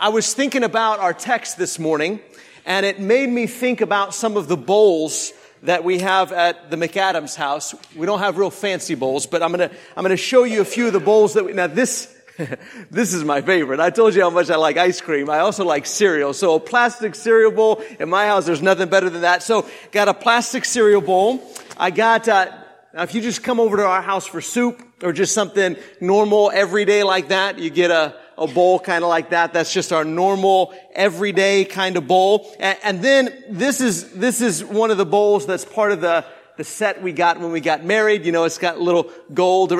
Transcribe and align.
I 0.00 0.10
was 0.10 0.32
thinking 0.32 0.62
about 0.62 1.00
our 1.00 1.12
text 1.12 1.58
this 1.58 1.76
morning, 1.76 2.20
and 2.64 2.86
it 2.86 3.00
made 3.00 3.28
me 3.28 3.48
think 3.48 3.80
about 3.80 4.14
some 4.14 4.36
of 4.36 4.46
the 4.46 4.56
bowls 4.56 5.32
that 5.64 5.82
we 5.82 5.98
have 5.98 6.30
at 6.30 6.70
the 6.70 6.76
McAdams 6.76 7.34
house. 7.34 7.74
We 7.96 8.06
don't 8.06 8.20
have 8.20 8.38
real 8.38 8.50
fancy 8.50 8.94
bowls, 8.94 9.26
but 9.26 9.42
I'm 9.42 9.50
gonna, 9.50 9.72
I'm 9.96 10.04
gonna 10.04 10.16
show 10.16 10.44
you 10.44 10.60
a 10.60 10.64
few 10.64 10.86
of 10.86 10.92
the 10.92 11.00
bowls 11.00 11.34
that 11.34 11.44
we, 11.44 11.52
now 11.52 11.66
this, 11.66 12.16
this 12.92 13.12
is 13.12 13.24
my 13.24 13.40
favorite. 13.40 13.80
I 13.80 13.90
told 13.90 14.14
you 14.14 14.22
how 14.22 14.30
much 14.30 14.50
I 14.50 14.56
like 14.56 14.76
ice 14.76 15.00
cream. 15.00 15.28
I 15.28 15.40
also 15.40 15.64
like 15.64 15.84
cereal. 15.84 16.32
So 16.32 16.54
a 16.54 16.60
plastic 16.60 17.16
cereal 17.16 17.50
bowl. 17.50 17.82
In 17.98 18.08
my 18.08 18.26
house, 18.26 18.46
there's 18.46 18.62
nothing 18.62 18.88
better 18.88 19.10
than 19.10 19.22
that. 19.22 19.42
So 19.42 19.68
got 19.90 20.06
a 20.06 20.14
plastic 20.14 20.64
cereal 20.64 21.00
bowl. 21.00 21.42
I 21.76 21.90
got, 21.90 22.28
uh, 22.28 22.52
now 22.94 23.02
if 23.02 23.16
you 23.16 23.20
just 23.20 23.42
come 23.42 23.58
over 23.58 23.78
to 23.78 23.84
our 23.84 24.02
house 24.02 24.26
for 24.26 24.40
soup 24.40 24.80
or 25.02 25.12
just 25.12 25.34
something 25.34 25.76
normal 26.00 26.52
every 26.54 26.84
day 26.84 27.02
like 27.02 27.28
that, 27.28 27.58
you 27.58 27.70
get 27.70 27.90
a, 27.90 28.14
a 28.38 28.46
bowl 28.46 28.78
kind 28.78 29.02
of 29.02 29.10
like 29.10 29.30
that. 29.30 29.52
That's 29.52 29.72
just 29.72 29.92
our 29.92 30.04
normal, 30.04 30.72
everyday 30.94 31.64
kind 31.64 31.96
of 31.96 32.06
bowl. 32.06 32.54
And, 32.60 32.78
and, 32.82 33.02
then 33.02 33.44
this 33.48 33.80
is, 33.80 34.12
this 34.12 34.40
is 34.40 34.64
one 34.64 34.90
of 34.90 34.96
the 34.96 35.06
bowls 35.06 35.46
that's 35.46 35.64
part 35.64 35.92
of 35.92 36.00
the, 36.00 36.24
the 36.56 36.64
set 36.64 37.02
we 37.02 37.12
got 37.12 37.40
when 37.40 37.50
we 37.50 37.60
got 37.60 37.84
married. 37.84 38.24
You 38.24 38.32
know, 38.32 38.44
it's 38.44 38.58
got 38.58 38.80
little 38.80 39.10
gold. 39.34 39.72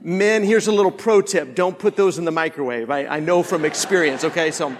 Men, 0.00 0.44
here's 0.44 0.66
a 0.66 0.72
little 0.72 0.90
pro 0.90 1.20
tip. 1.20 1.54
Don't 1.54 1.78
put 1.78 1.96
those 1.96 2.18
in 2.18 2.24
the 2.24 2.32
microwave. 2.32 2.90
I, 2.90 3.06
I 3.06 3.20
know 3.20 3.42
from 3.42 3.64
experience, 3.64 4.24
okay? 4.24 4.50
So, 4.50 4.74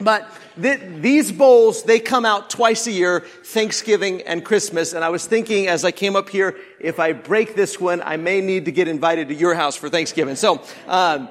but 0.00 0.28
th- 0.60 0.80
these 1.00 1.30
bowls, 1.30 1.84
they 1.84 2.00
come 2.00 2.24
out 2.24 2.50
twice 2.50 2.86
a 2.86 2.92
year, 2.92 3.20
Thanksgiving 3.44 4.22
and 4.22 4.44
Christmas. 4.44 4.92
And 4.92 5.04
I 5.04 5.10
was 5.10 5.26
thinking 5.26 5.68
as 5.68 5.84
I 5.84 5.92
came 5.92 6.16
up 6.16 6.28
here, 6.28 6.56
if 6.80 6.98
I 6.98 7.12
break 7.12 7.54
this 7.54 7.78
one, 7.78 8.02
I 8.02 8.16
may 8.16 8.40
need 8.40 8.64
to 8.64 8.72
get 8.72 8.88
invited 8.88 9.28
to 9.28 9.34
your 9.34 9.54
house 9.54 9.76
for 9.76 9.88
Thanksgiving. 9.88 10.34
So, 10.34 10.62
um, 10.88 11.28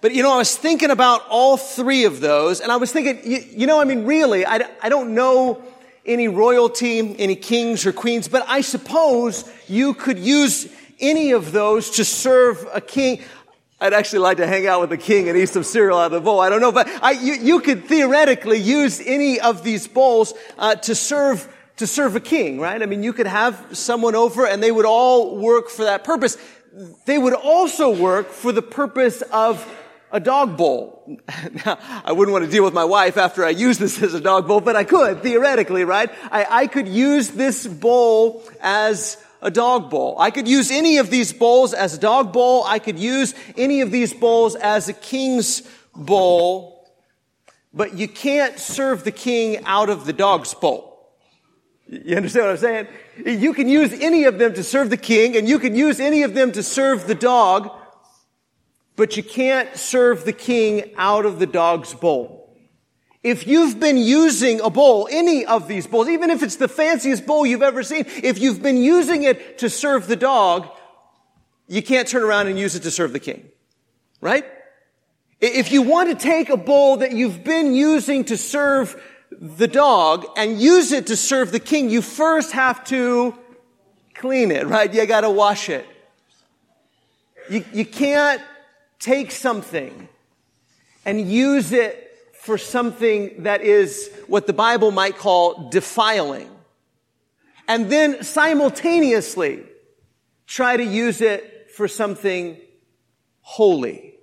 but 0.00 0.14
you 0.14 0.22
know, 0.22 0.32
I 0.32 0.36
was 0.36 0.56
thinking 0.56 0.90
about 0.90 1.22
all 1.30 1.56
three 1.56 2.04
of 2.04 2.20
those, 2.20 2.60
and 2.60 2.70
I 2.70 2.76
was 2.76 2.92
thinking, 2.92 3.20
you, 3.30 3.38
you 3.50 3.66
know, 3.66 3.80
I 3.80 3.84
mean, 3.84 4.04
really, 4.04 4.44
I, 4.44 4.60
I 4.82 4.88
don't 4.88 5.14
know 5.14 5.62
any 6.04 6.28
royalty, 6.28 7.16
any 7.18 7.36
kings 7.36 7.86
or 7.86 7.92
queens, 7.92 8.28
but 8.28 8.44
I 8.46 8.60
suppose 8.60 9.50
you 9.68 9.94
could 9.94 10.18
use 10.18 10.68
any 11.00 11.32
of 11.32 11.52
those 11.52 11.90
to 11.92 12.04
serve 12.04 12.68
a 12.72 12.80
king. 12.80 13.22
I'd 13.80 13.92
actually 13.92 14.20
like 14.20 14.36
to 14.36 14.46
hang 14.46 14.66
out 14.66 14.80
with 14.80 14.90
the 14.90 14.98
king 14.98 15.28
and 15.28 15.36
eat 15.36 15.48
some 15.48 15.64
cereal 15.64 15.98
out 15.98 16.06
of 16.06 16.12
the 16.12 16.20
bowl. 16.20 16.40
I 16.40 16.48
don't 16.48 16.60
know, 16.60 16.72
but 16.72 16.88
I, 17.02 17.12
you, 17.12 17.34
you 17.34 17.60
could 17.60 17.84
theoretically 17.86 18.58
use 18.58 19.00
any 19.00 19.40
of 19.40 19.64
these 19.64 19.88
bowls 19.88 20.34
uh, 20.58 20.74
to 20.76 20.94
serve 20.94 21.48
to 21.76 21.86
serve 21.86 22.14
a 22.14 22.20
king, 22.20 22.60
right? 22.60 22.80
I 22.80 22.86
mean, 22.86 23.02
you 23.02 23.12
could 23.12 23.26
have 23.26 23.66
someone 23.72 24.14
over 24.14 24.46
and 24.46 24.62
they 24.62 24.70
would 24.70 24.84
all 24.84 25.36
work 25.36 25.68
for 25.68 25.84
that 25.84 26.04
purpose. 26.04 26.38
They 27.04 27.18
would 27.18 27.34
also 27.34 27.94
work 27.94 28.30
for 28.30 28.50
the 28.50 28.62
purpose 28.62 29.22
of 29.22 29.64
a 30.10 30.20
dog 30.20 30.56
bowl. 30.56 31.18
now, 31.66 31.78
I 32.04 32.12
wouldn't 32.12 32.32
want 32.32 32.44
to 32.44 32.50
deal 32.50 32.64
with 32.64 32.74
my 32.74 32.84
wife 32.84 33.16
after 33.16 33.44
I 33.44 33.50
use 33.50 33.78
this 33.78 34.02
as 34.02 34.14
a 34.14 34.20
dog 34.20 34.46
bowl, 34.46 34.60
but 34.60 34.76
I 34.76 34.84
could, 34.84 35.22
theoretically, 35.22 35.84
right? 35.84 36.10
I, 36.30 36.46
I 36.48 36.66
could 36.66 36.88
use 36.88 37.30
this 37.30 37.66
bowl 37.66 38.42
as 38.60 39.18
a 39.42 39.50
dog 39.50 39.90
bowl. 39.90 40.16
I 40.18 40.30
could 40.30 40.48
use 40.48 40.70
any 40.70 40.98
of 40.98 41.10
these 41.10 41.32
bowls 41.32 41.74
as 41.74 41.94
a 41.94 42.00
dog 42.00 42.32
bowl. 42.32 42.64
I 42.64 42.78
could 42.78 42.98
use 42.98 43.34
any 43.56 43.80
of 43.80 43.90
these 43.90 44.14
bowls 44.14 44.54
as 44.56 44.88
a 44.88 44.92
king's 44.92 45.62
bowl. 45.94 46.88
But 47.72 47.94
you 47.94 48.08
can't 48.08 48.58
serve 48.58 49.04
the 49.04 49.12
king 49.12 49.64
out 49.64 49.90
of 49.90 50.06
the 50.06 50.12
dog's 50.12 50.54
bowl. 50.54 50.93
You 51.86 52.16
understand 52.16 52.46
what 52.46 52.52
I'm 52.52 52.56
saying? 52.58 53.40
You 53.40 53.52
can 53.52 53.68
use 53.68 53.92
any 53.92 54.24
of 54.24 54.38
them 54.38 54.54
to 54.54 54.64
serve 54.64 54.90
the 54.90 54.96
king, 54.96 55.36
and 55.36 55.48
you 55.48 55.58
can 55.58 55.74
use 55.74 56.00
any 56.00 56.22
of 56.22 56.34
them 56.34 56.52
to 56.52 56.62
serve 56.62 57.06
the 57.06 57.14
dog, 57.14 57.70
but 58.96 59.16
you 59.16 59.22
can't 59.22 59.76
serve 59.76 60.24
the 60.24 60.32
king 60.32 60.92
out 60.96 61.26
of 61.26 61.38
the 61.38 61.46
dog's 61.46 61.92
bowl. 61.92 62.40
If 63.22 63.46
you've 63.46 63.80
been 63.80 63.96
using 63.96 64.60
a 64.60 64.68
bowl, 64.70 65.08
any 65.10 65.46
of 65.46 65.66
these 65.66 65.86
bowls, 65.86 66.08
even 66.08 66.30
if 66.30 66.42
it's 66.42 66.56
the 66.56 66.68
fanciest 66.68 67.26
bowl 67.26 67.46
you've 67.46 67.62
ever 67.62 67.82
seen, 67.82 68.04
if 68.22 68.38
you've 68.38 68.62
been 68.62 68.76
using 68.76 69.22
it 69.22 69.58
to 69.58 69.70
serve 69.70 70.06
the 70.06 70.16
dog, 70.16 70.68
you 71.66 71.82
can't 71.82 72.06
turn 72.06 72.22
around 72.22 72.48
and 72.48 72.58
use 72.58 72.74
it 72.74 72.82
to 72.82 72.90
serve 72.90 73.12
the 73.12 73.20
king. 73.20 73.48
Right? 74.20 74.44
If 75.40 75.72
you 75.72 75.82
want 75.82 76.10
to 76.10 76.16
take 76.16 76.48
a 76.50 76.56
bowl 76.56 76.98
that 76.98 77.12
you've 77.12 77.44
been 77.44 77.74
using 77.74 78.24
to 78.26 78.36
serve 78.36 79.02
the 79.40 79.68
dog 79.68 80.26
and 80.36 80.60
use 80.60 80.92
it 80.92 81.06
to 81.08 81.16
serve 81.16 81.52
the 81.52 81.60
king, 81.60 81.90
you 81.90 82.02
first 82.02 82.52
have 82.52 82.84
to 82.84 83.36
clean 84.14 84.50
it, 84.50 84.66
right? 84.66 84.92
You 84.92 85.06
gotta 85.06 85.30
wash 85.30 85.68
it. 85.68 85.86
You, 87.50 87.64
you 87.72 87.84
can't 87.84 88.40
take 88.98 89.30
something 89.30 90.08
and 91.04 91.20
use 91.20 91.72
it 91.72 92.00
for 92.40 92.58
something 92.58 93.42
that 93.44 93.62
is 93.62 94.10
what 94.26 94.46
the 94.46 94.52
Bible 94.52 94.90
might 94.90 95.16
call 95.16 95.68
defiling. 95.70 96.50
And 97.68 97.90
then 97.90 98.22
simultaneously 98.22 99.64
try 100.46 100.76
to 100.76 100.84
use 100.84 101.20
it 101.20 101.70
for 101.74 101.88
something 101.88 102.58
holy. 103.40 104.14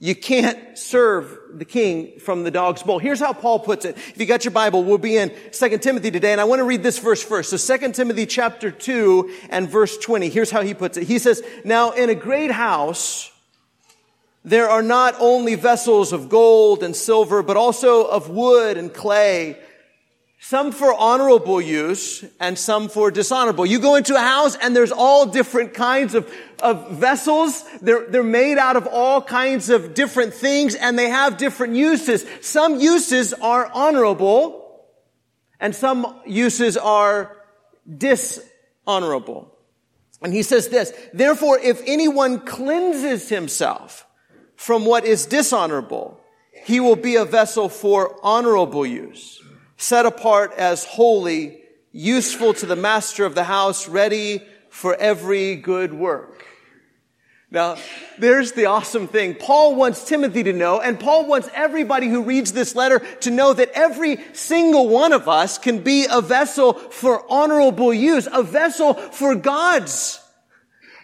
You 0.00 0.14
can't 0.14 0.78
serve 0.78 1.36
the 1.54 1.64
king 1.64 2.20
from 2.20 2.44
the 2.44 2.52
dog's 2.52 2.84
bowl. 2.84 3.00
Here's 3.00 3.18
how 3.18 3.32
Paul 3.32 3.58
puts 3.58 3.84
it. 3.84 3.96
If 3.96 4.14
you 4.18 4.26
got 4.26 4.44
your 4.44 4.52
Bible, 4.52 4.84
we'll 4.84 4.98
be 4.98 5.16
in 5.16 5.32
2 5.50 5.78
Timothy 5.78 6.12
today, 6.12 6.30
and 6.30 6.40
I 6.40 6.44
want 6.44 6.60
to 6.60 6.64
read 6.64 6.84
this 6.84 7.00
verse 7.00 7.22
first. 7.22 7.50
So 7.50 7.76
2 7.78 7.92
Timothy 7.92 8.24
chapter 8.24 8.70
2 8.70 9.34
and 9.50 9.68
verse 9.68 9.98
20. 9.98 10.28
Here's 10.28 10.52
how 10.52 10.62
he 10.62 10.72
puts 10.72 10.96
it. 10.96 11.08
He 11.08 11.18
says, 11.18 11.42
Now 11.64 11.90
in 11.90 12.10
a 12.10 12.14
great 12.14 12.52
house, 12.52 13.32
there 14.44 14.70
are 14.70 14.82
not 14.82 15.16
only 15.18 15.56
vessels 15.56 16.12
of 16.12 16.28
gold 16.28 16.84
and 16.84 16.94
silver, 16.94 17.42
but 17.42 17.56
also 17.56 18.04
of 18.04 18.30
wood 18.30 18.76
and 18.76 18.94
clay, 18.94 19.58
some 20.40 20.70
for 20.70 20.94
honorable 20.94 21.60
use 21.60 22.24
and 22.38 22.56
some 22.56 22.88
for 22.88 23.10
dishonorable. 23.10 23.66
You 23.66 23.80
go 23.80 23.96
into 23.96 24.14
a 24.14 24.20
house 24.20 24.56
and 24.56 24.74
there's 24.74 24.92
all 24.92 25.26
different 25.26 25.74
kinds 25.74 26.14
of, 26.14 26.32
of 26.62 26.92
vessels. 26.92 27.64
They're, 27.82 28.08
they're 28.08 28.22
made 28.22 28.56
out 28.56 28.76
of 28.76 28.86
all 28.86 29.20
kinds 29.20 29.68
of 29.68 29.94
different 29.94 30.32
things 30.32 30.76
and 30.76 30.96
they 30.96 31.08
have 31.08 31.38
different 31.38 31.74
uses. 31.74 32.24
Some 32.40 32.78
uses 32.78 33.32
are 33.34 33.66
honorable 33.66 34.84
and 35.58 35.74
some 35.74 36.20
uses 36.24 36.76
are 36.76 37.36
dishonorable. 37.96 39.52
And 40.22 40.32
he 40.32 40.44
says 40.44 40.68
this, 40.68 40.92
therefore, 41.12 41.58
if 41.58 41.82
anyone 41.84 42.40
cleanses 42.40 43.28
himself 43.28 44.06
from 44.54 44.84
what 44.84 45.04
is 45.04 45.26
dishonorable, 45.26 46.20
he 46.64 46.78
will 46.78 46.96
be 46.96 47.16
a 47.16 47.24
vessel 47.24 47.68
for 47.68 48.16
honorable 48.22 48.86
use 48.86 49.42
set 49.78 50.04
apart 50.04 50.52
as 50.58 50.84
holy, 50.84 51.62
useful 51.92 52.52
to 52.52 52.66
the 52.66 52.76
master 52.76 53.24
of 53.24 53.34
the 53.34 53.44
house, 53.44 53.88
ready 53.88 54.42
for 54.68 54.94
every 54.96 55.56
good 55.56 55.94
work. 55.94 56.44
Now, 57.50 57.78
there's 58.18 58.52
the 58.52 58.66
awesome 58.66 59.08
thing. 59.08 59.34
Paul 59.34 59.74
wants 59.74 60.04
Timothy 60.04 60.42
to 60.42 60.52
know, 60.52 60.80
and 60.80 61.00
Paul 61.00 61.26
wants 61.26 61.48
everybody 61.54 62.08
who 62.08 62.22
reads 62.22 62.52
this 62.52 62.74
letter 62.74 62.98
to 63.20 63.30
know 63.30 63.54
that 63.54 63.70
every 63.72 64.18
single 64.34 64.88
one 64.88 65.14
of 65.14 65.28
us 65.28 65.56
can 65.56 65.82
be 65.82 66.06
a 66.10 66.20
vessel 66.20 66.74
for 66.74 67.24
honorable 67.32 67.94
use, 67.94 68.28
a 68.30 68.42
vessel 68.42 68.92
for 68.92 69.34
God's, 69.34 70.20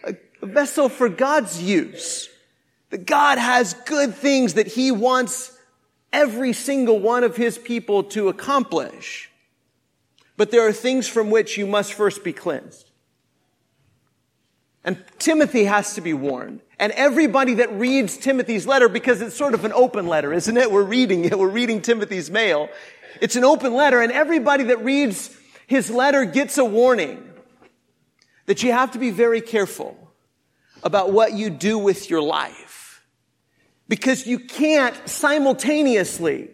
a 0.05 0.47
vessel 0.47 0.91
for 0.91 1.09
God's 1.09 1.63
use. 1.63 2.29
That 2.91 3.07
God 3.07 3.39
has 3.39 3.73
good 3.73 4.15
things 4.15 4.55
that 4.55 4.67
He 4.67 4.91
wants 4.91 5.54
every 6.15 6.55
single 6.55 6.99
one 6.99 7.25
of 7.25 7.37
his 7.37 7.59
people 7.59 8.05
to 8.05 8.29
accomplish. 8.29 9.29
But 10.37 10.51
there 10.51 10.67
are 10.67 10.73
things 10.73 11.07
from 11.07 11.31
which 11.31 11.59
you 11.59 11.67
must 11.67 11.93
first 11.93 12.25
be 12.25 12.33
cleansed. 12.33 12.91
And 14.85 15.03
Timothy 15.19 15.65
has 15.65 15.95
to 15.95 16.01
be 16.01 16.15
warned. 16.15 16.61
And 16.79 16.93
everybody 16.93 17.55
that 17.55 17.73
reads 17.73 18.17
Timothy's 18.17 18.67
letter, 18.67 18.89
because 18.89 19.21
it's 19.21 19.37
sort 19.37 19.55
of 19.55 19.65
an 19.65 19.73
open 19.73 20.07
letter, 20.07 20.33
isn't 20.33 20.57
it? 20.57 20.71
We're 20.71 20.83
reading 20.83 21.25
it. 21.25 21.39
We're 21.39 21.49
reading 21.49 21.81
Timothy's 21.83 22.31
mail. 22.31 22.69
It's 23.21 23.37
an 23.37 23.45
open 23.45 23.75
letter, 23.75 24.01
and 24.01 24.13
everybody 24.13 24.65
that 24.65 24.85
reads 24.85 25.35
his 25.67 25.91
letter 25.91 26.25
gets 26.25 26.59
a 26.59 26.65
warning 26.65 27.23
that 28.47 28.63
you 28.63 28.73
have 28.73 28.91
to 28.93 28.99
be 28.99 29.11
very 29.11 29.41
careful 29.41 29.97
about 30.83 31.13
what 31.13 31.33
you 31.33 31.49
do 31.49 31.79
with 31.79 32.11
your 32.11 32.21
life. 32.21 32.64
Because 33.89 34.27
you 34.27 34.39
can't 34.39 34.97
simultaneously 35.09 36.51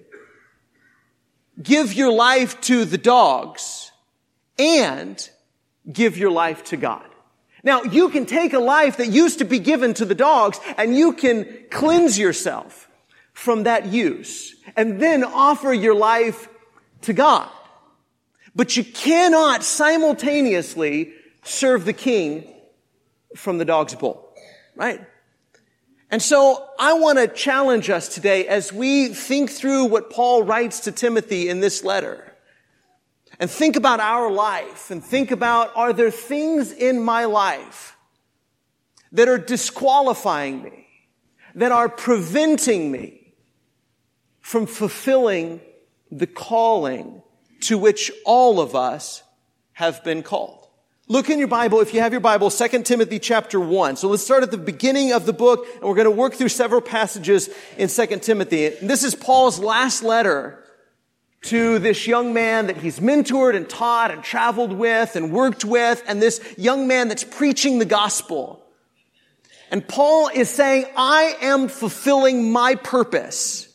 give 1.62 1.93
your 1.93 2.12
life 2.12 2.61
to 2.62 2.85
the 2.85 2.99
dogs 2.99 3.93
and 4.59 5.31
give 5.91 6.17
your 6.17 6.31
life 6.31 6.65
to 6.65 6.77
God. 6.77 7.06
Now, 7.62 7.82
you 7.82 8.09
can 8.09 8.27
take 8.27 8.53
a 8.53 8.59
life 8.59 8.97
that 8.97 9.09
used 9.09 9.38
to 9.38 9.44
be 9.44 9.59
given 9.59 9.94
to 9.94 10.05
the 10.05 10.15
dogs 10.15 10.59
and 10.79 10.97
you 10.97 11.12
can 11.12 11.47
cleanse 11.71 12.19
yourself 12.19 12.88
from 13.32 13.65
that 13.65 13.87
use 13.87 14.55
and 14.77 15.00
then 15.00 15.25
offer 15.25 15.73
your 15.73 15.94
life 15.94 16.49
to 17.03 17.12
God. 17.12 17.49
But 18.55 18.77
you 18.77 18.85
cannot 18.85 19.62
simultaneously 19.62 21.12
serve 21.44 21.85
the 21.85 21.93
king 21.93 22.53
from 23.37 23.59
the 23.59 23.65
dog's 23.65 23.94
bowl, 23.94 24.35
right? 24.75 25.00
And 26.11 26.21
so 26.21 26.69
I 26.79 26.95
want 26.95 27.19
to 27.19 27.29
challenge 27.29 27.89
us 27.89 28.09
today 28.09 28.49
as 28.49 28.73
we 28.73 29.09
think 29.09 29.51
through 29.51 29.85
what 29.85 30.11
Paul 30.11 30.43
writes 30.43 30.81
to 30.81 30.93
Timothy 30.93 31.49
in 31.49 31.61
this 31.61 31.85
letter 31.85 32.35
and 33.39 33.49
think 33.49 33.77
about 33.77 34.01
our 34.01 34.31
life 34.31 34.91
and 34.91 35.03
think 35.03 35.31
about 35.31 35.75
are 35.77 35.93
there 35.93 36.11
things 36.11 36.73
in 36.73 37.01
my 37.01 37.27
life 37.27 37.97
that 39.12 39.29
are 39.29 39.39
disqualifying 39.39 40.62
me, 40.62 40.89
that 41.55 41.71
are 41.73 41.89
preventing 41.89 42.91
me 42.91 43.35
from 44.41 44.67
fulfilling 44.67 45.61
the 46.11 46.27
calling 46.27 47.23
to 47.61 47.79
which 47.79 48.11
all 48.25 48.61
of 48.61 48.75
us 48.75 49.23
have 49.73 50.03
been 50.03 50.23
called. 50.23 50.60
Look 51.11 51.29
in 51.29 51.41
your 51.41 51.49
Bible, 51.49 51.81
if 51.81 51.93
you 51.93 51.99
have 52.03 52.12
your 52.12 52.21
Bible, 52.21 52.53
2 52.53 52.85
Timothy 52.85 53.19
chapter 53.19 53.59
1. 53.59 53.97
So 53.97 54.07
let's 54.07 54.23
start 54.23 54.45
at 54.45 54.53
the 54.53 54.57
beginning 54.57 55.12
of 55.12 55.27
the 55.27 55.33
book, 55.33 55.67
and 55.75 55.83
we're 55.83 55.97
going 55.97 56.05
to 56.05 56.11
work 56.12 56.35
through 56.35 56.51
several 56.51 56.81
passages 56.81 57.51
in 57.77 57.89
2 57.89 58.07
Timothy. 58.21 58.67
And 58.67 58.89
this 58.89 59.03
is 59.03 59.17
Paul's 59.17 59.59
last 59.59 60.05
letter 60.05 60.62
to 61.47 61.81
this 61.81 62.07
young 62.07 62.33
man 62.33 62.69
that 62.69 62.77
he's 62.77 63.01
mentored 63.01 63.57
and 63.57 63.69
taught 63.69 64.12
and 64.12 64.23
traveled 64.23 64.73
with 64.73 65.17
and 65.17 65.33
worked 65.33 65.65
with, 65.65 66.01
and 66.07 66.23
this 66.23 66.41
young 66.57 66.87
man 66.87 67.09
that's 67.09 67.25
preaching 67.25 67.81
the 67.81 67.85
gospel. 67.85 68.65
And 69.73 69.89
Paul 69.89 70.31
is 70.33 70.49
saying, 70.49 70.85
I 70.97 71.35
am 71.43 71.67
fulfilling 71.67 72.53
my 72.53 72.77
purpose. 72.77 73.69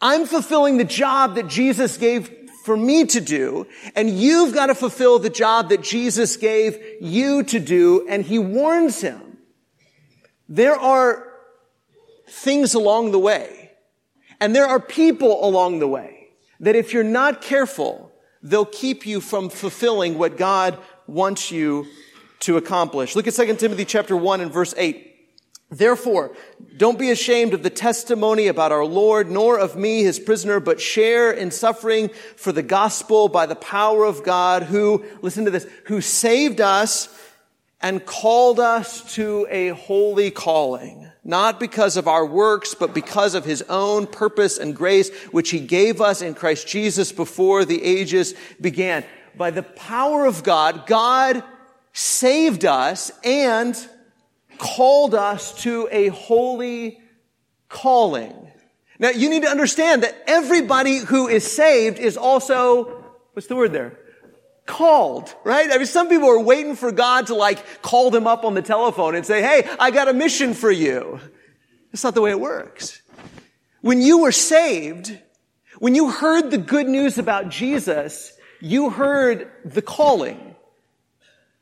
I'm 0.00 0.26
fulfilling 0.26 0.78
the 0.78 0.84
job 0.84 1.36
that 1.36 1.46
Jesus 1.46 1.96
gave 1.96 2.45
for 2.66 2.76
me 2.76 3.06
to 3.06 3.20
do, 3.20 3.66
and 3.94 4.10
you've 4.10 4.52
got 4.52 4.66
to 4.66 4.74
fulfill 4.74 5.20
the 5.20 5.30
job 5.30 5.68
that 5.68 5.82
Jesus 5.82 6.36
gave 6.36 6.78
you 7.00 7.44
to 7.44 7.60
do, 7.60 8.04
and 8.08 8.24
he 8.24 8.40
warns 8.40 9.00
him. 9.00 9.38
There 10.48 10.74
are 10.74 11.28
things 12.28 12.74
along 12.74 13.12
the 13.12 13.20
way, 13.20 13.70
and 14.40 14.54
there 14.54 14.66
are 14.66 14.80
people 14.80 15.46
along 15.48 15.78
the 15.78 15.86
way, 15.86 16.28
that 16.58 16.74
if 16.74 16.92
you're 16.92 17.04
not 17.04 17.40
careful, 17.40 18.10
they'll 18.42 18.64
keep 18.64 19.06
you 19.06 19.20
from 19.20 19.48
fulfilling 19.48 20.18
what 20.18 20.36
God 20.36 20.76
wants 21.06 21.52
you 21.52 21.86
to 22.40 22.56
accomplish. 22.56 23.14
Look 23.14 23.28
at 23.28 23.34
2 23.34 23.54
Timothy 23.54 23.84
chapter 23.84 24.16
1 24.16 24.40
and 24.40 24.52
verse 24.52 24.74
8. 24.76 25.15
Therefore, 25.78 26.34
don't 26.76 26.98
be 26.98 27.10
ashamed 27.10 27.52
of 27.52 27.62
the 27.62 27.70
testimony 27.70 28.46
about 28.46 28.72
our 28.72 28.84
Lord, 28.84 29.30
nor 29.30 29.58
of 29.58 29.76
me, 29.76 30.02
his 30.02 30.18
prisoner, 30.18 30.58
but 30.58 30.80
share 30.80 31.30
in 31.30 31.50
suffering 31.50 32.08
for 32.36 32.50
the 32.52 32.62
gospel 32.62 33.28
by 33.28 33.46
the 33.46 33.56
power 33.56 34.04
of 34.04 34.22
God 34.22 34.62
who, 34.62 35.04
listen 35.20 35.44
to 35.44 35.50
this, 35.50 35.66
who 35.84 36.00
saved 36.00 36.60
us 36.60 37.08
and 37.82 38.04
called 38.06 38.58
us 38.58 39.14
to 39.16 39.46
a 39.50 39.68
holy 39.68 40.30
calling, 40.30 41.10
not 41.24 41.60
because 41.60 41.98
of 41.98 42.08
our 42.08 42.24
works, 42.24 42.74
but 42.74 42.94
because 42.94 43.34
of 43.34 43.44
his 43.44 43.60
own 43.68 44.06
purpose 44.06 44.56
and 44.56 44.74
grace, 44.74 45.10
which 45.26 45.50
he 45.50 45.60
gave 45.60 46.00
us 46.00 46.22
in 46.22 46.34
Christ 46.34 46.66
Jesus 46.66 47.12
before 47.12 47.66
the 47.66 47.82
ages 47.82 48.34
began. 48.60 49.04
By 49.36 49.50
the 49.50 49.62
power 49.62 50.24
of 50.24 50.42
God, 50.42 50.86
God 50.86 51.44
saved 51.92 52.64
us 52.64 53.12
and 53.22 53.76
called 54.58 55.14
us 55.14 55.62
to 55.62 55.88
a 55.90 56.08
holy 56.08 57.00
calling. 57.68 58.34
Now 58.98 59.10
you 59.10 59.28
need 59.28 59.42
to 59.42 59.48
understand 59.48 60.02
that 60.02 60.16
everybody 60.26 60.98
who 60.98 61.28
is 61.28 61.50
saved 61.50 61.98
is 61.98 62.16
also, 62.16 63.04
what's 63.32 63.48
the 63.48 63.56
word 63.56 63.72
there? 63.72 63.98
Called, 64.66 65.34
right? 65.44 65.70
I 65.70 65.76
mean, 65.76 65.86
some 65.86 66.08
people 66.08 66.28
are 66.28 66.40
waiting 66.40 66.74
for 66.74 66.90
God 66.90 67.28
to 67.28 67.34
like 67.34 67.82
call 67.82 68.10
them 68.10 68.26
up 68.26 68.44
on 68.44 68.54
the 68.54 68.62
telephone 68.62 69.14
and 69.14 69.24
say, 69.24 69.42
hey, 69.42 69.68
I 69.78 69.90
got 69.90 70.08
a 70.08 70.12
mission 70.12 70.54
for 70.54 70.70
you. 70.70 71.20
That's 71.92 72.02
not 72.02 72.14
the 72.14 72.22
way 72.22 72.30
it 72.30 72.40
works. 72.40 73.00
When 73.80 74.00
you 74.00 74.18
were 74.18 74.32
saved, 74.32 75.16
when 75.78 75.94
you 75.94 76.10
heard 76.10 76.50
the 76.50 76.58
good 76.58 76.88
news 76.88 77.18
about 77.18 77.48
Jesus, 77.48 78.32
you 78.60 78.90
heard 78.90 79.50
the 79.64 79.82
calling. 79.82 80.56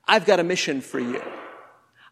I've 0.07 0.25
got 0.25 0.41
a 0.41 0.45
mission 0.45 0.81
for 0.81 1.01
you. 1.01 1.23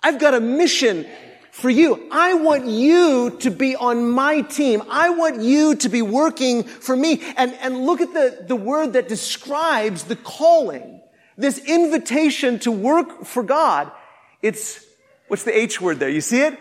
I've 0.03 0.19
got 0.19 0.35
a 0.35 0.41
mission 0.41 1.07
for 1.53 1.69
you. 1.69 2.09
I 2.11 2.35
want 2.35 2.67
you 2.67 3.37
to 3.41 3.51
be 3.51 3.77
on 3.77 4.11
my 4.11 4.41
team. 4.41 4.83
I 4.91 5.11
want 5.11 5.43
you 5.43 5.77
to 5.77 5.89
be 5.89 6.03
working 6.03 6.65
for 6.65 6.97
me. 6.97 7.23
And, 7.37 7.53
and 7.61 7.85
look 7.87 8.01
at 8.01 8.13
the, 8.13 8.45
the 8.49 8.57
word 8.57 8.95
that 8.95 9.07
describes 9.09 10.05
the 10.05 10.17
calling. 10.17 11.01
This 11.37 11.59
invitation 11.59 12.59
to 12.61 12.73
work 12.73 13.25
for 13.25 13.43
God. 13.43 13.93
It's, 14.41 14.85
what's 15.29 15.45
the 15.45 15.57
H 15.57 15.81
word 15.81 16.01
there? 16.01 16.09
You 16.09 16.21
see 16.21 16.41
it? 16.41 16.59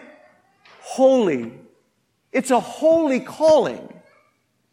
Holy. 0.81 1.53
It's 2.31 2.51
a 2.51 2.59
holy 2.59 3.21
calling. 3.21 3.93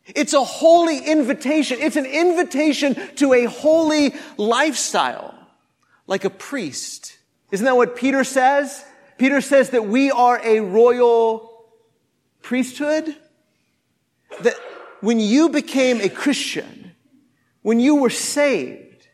It's 0.04 0.34
a 0.34 0.44
holy 0.44 0.98
invitation. 0.98 1.78
It's 1.80 1.96
an 1.96 2.06
invitation 2.06 2.96
to 3.16 3.34
a 3.34 3.44
holy 3.44 4.14
lifestyle. 4.36 5.34
Like 6.06 6.24
a 6.24 6.30
priest 6.30 7.17
isn't 7.50 7.64
that 7.64 7.76
what 7.76 7.96
Peter 7.96 8.24
says? 8.24 8.84
Peter 9.16 9.40
says 9.40 9.70
that 9.70 9.86
we 9.86 10.10
are 10.10 10.40
a 10.44 10.60
royal 10.60 11.66
priesthood. 12.42 13.16
That 14.42 14.54
when 15.00 15.18
you 15.20 15.48
became 15.48 16.00
a 16.00 16.08
Christian, 16.08 16.92
when 17.62 17.80
you 17.80 17.96
were 17.96 18.10
saved, 18.10 19.08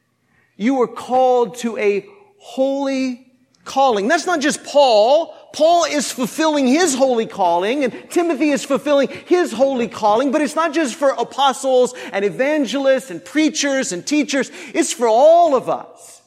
you 0.56 0.74
were 0.74 0.88
called 0.88 1.56
to 1.58 1.76
a 1.78 2.06
holy 2.38 3.32
calling. 3.64 4.08
That's 4.08 4.26
not 4.26 4.40
just 4.40 4.64
Paul. 4.64 5.34
Paul 5.54 5.84
is 5.84 6.10
fulfilling 6.12 6.66
his 6.66 6.94
holy 6.94 7.26
calling 7.26 7.84
and 7.84 8.10
Timothy 8.10 8.50
is 8.50 8.64
fulfilling 8.64 9.08
his 9.08 9.52
holy 9.52 9.88
calling, 9.88 10.32
but 10.32 10.42
it's 10.42 10.56
not 10.56 10.74
just 10.74 10.96
for 10.96 11.10
apostles 11.10 11.94
and 12.12 12.24
evangelists 12.24 13.10
and 13.10 13.24
preachers 13.24 13.92
and 13.92 14.06
teachers. 14.06 14.50
It's 14.74 14.92
for 14.92 15.08
all 15.08 15.54
of 15.54 15.68
us. 15.68 16.22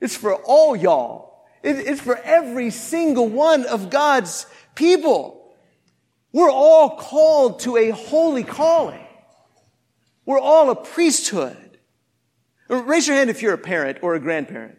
It's 0.00 0.16
for 0.16 0.34
all 0.34 0.76
y'all. 0.76 1.27
It's 1.62 2.00
for 2.00 2.16
every 2.16 2.70
single 2.70 3.28
one 3.28 3.66
of 3.66 3.90
God's 3.90 4.46
people. 4.74 5.54
We're 6.32 6.50
all 6.50 6.96
called 6.96 7.60
to 7.60 7.76
a 7.76 7.90
holy 7.90 8.44
calling. 8.44 9.04
We're 10.24 10.38
all 10.38 10.70
a 10.70 10.76
priesthood. 10.76 11.78
Raise 12.68 13.08
your 13.08 13.16
hand 13.16 13.30
if 13.30 13.40
you're 13.40 13.54
a 13.54 13.58
parent 13.58 13.98
or 14.02 14.14
a 14.14 14.20
grandparent. 14.20 14.78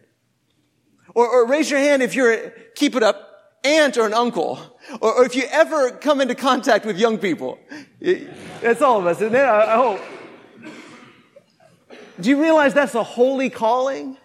Or, 1.14 1.28
or 1.28 1.46
raise 1.46 1.70
your 1.70 1.80
hand 1.80 2.02
if 2.02 2.14
you're, 2.14 2.32
a, 2.32 2.52
keep 2.76 2.94
it 2.94 3.02
up, 3.02 3.26
aunt 3.64 3.98
or 3.98 4.06
an 4.06 4.14
uncle. 4.14 4.60
Or, 5.00 5.12
or, 5.12 5.24
if 5.24 5.34
you 5.34 5.44
ever 5.50 5.90
come 5.90 6.20
into 6.20 6.36
contact 6.36 6.86
with 6.86 6.98
young 6.98 7.18
people. 7.18 7.58
That's 8.62 8.80
all 8.80 9.00
of 9.00 9.06
us, 9.06 9.16
isn't 9.20 9.34
it? 9.34 9.38
I, 9.38 9.74
I 9.74 9.76
hope. 9.76 10.00
Do 12.20 12.28
you 12.28 12.40
realize 12.40 12.74
that's 12.74 12.94
a 12.94 13.02
holy 13.02 13.50
calling? 13.50 14.16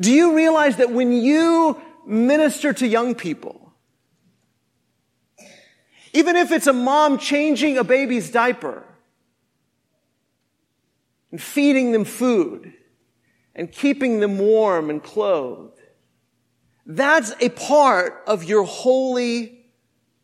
Do 0.00 0.10
you 0.10 0.34
realize 0.34 0.76
that 0.76 0.90
when 0.90 1.12
you 1.12 1.80
minister 2.06 2.72
to 2.72 2.86
young 2.86 3.14
people, 3.14 3.72
even 6.12 6.36
if 6.36 6.52
it's 6.52 6.66
a 6.66 6.72
mom 6.72 7.18
changing 7.18 7.78
a 7.78 7.84
baby's 7.84 8.30
diaper 8.30 8.84
and 11.30 11.40
feeding 11.40 11.92
them 11.92 12.04
food 12.04 12.72
and 13.54 13.70
keeping 13.70 14.20
them 14.20 14.38
warm 14.38 14.90
and 14.90 15.02
clothed, 15.02 15.78
that's 16.84 17.32
a 17.40 17.48
part 17.50 18.22
of 18.26 18.44
your 18.44 18.64
holy 18.64 19.66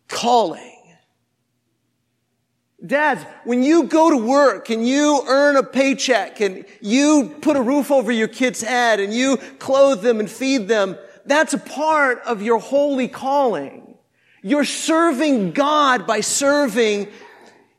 calling. 0.09 0.78
Dads, 2.85 3.25
when 3.45 3.65
you 3.65 3.85
go 3.85 4.11
to 4.11 4.17
work 4.17 4.71
and 4.71 4.87
you 4.87 5.25
earn 5.27 5.57
a 5.57 5.65
paycheck 5.65 6.41
and 6.41 6.65
you 6.81 7.35
put 7.41 7.57
a 7.57 7.63
roof 7.63 7.91
over 7.91 8.13
your 8.13 8.29
kid's 8.29 8.63
head 8.63 9.01
and 9.01 9.13
you 9.13 9.37
clothe 9.59 10.01
them 10.01 10.21
and 10.21 10.31
feed 10.31 10.69
them, 10.69 10.97
that's 11.27 11.55
a 11.55 11.59
part 11.59 12.21
of 12.21 12.41
your 12.41 12.61
holy 12.61 13.09
calling. 13.09 13.97
You're 14.43 14.65
serving 14.65 15.53
God 15.53 16.07
by 16.07 16.21
serving 16.21 17.09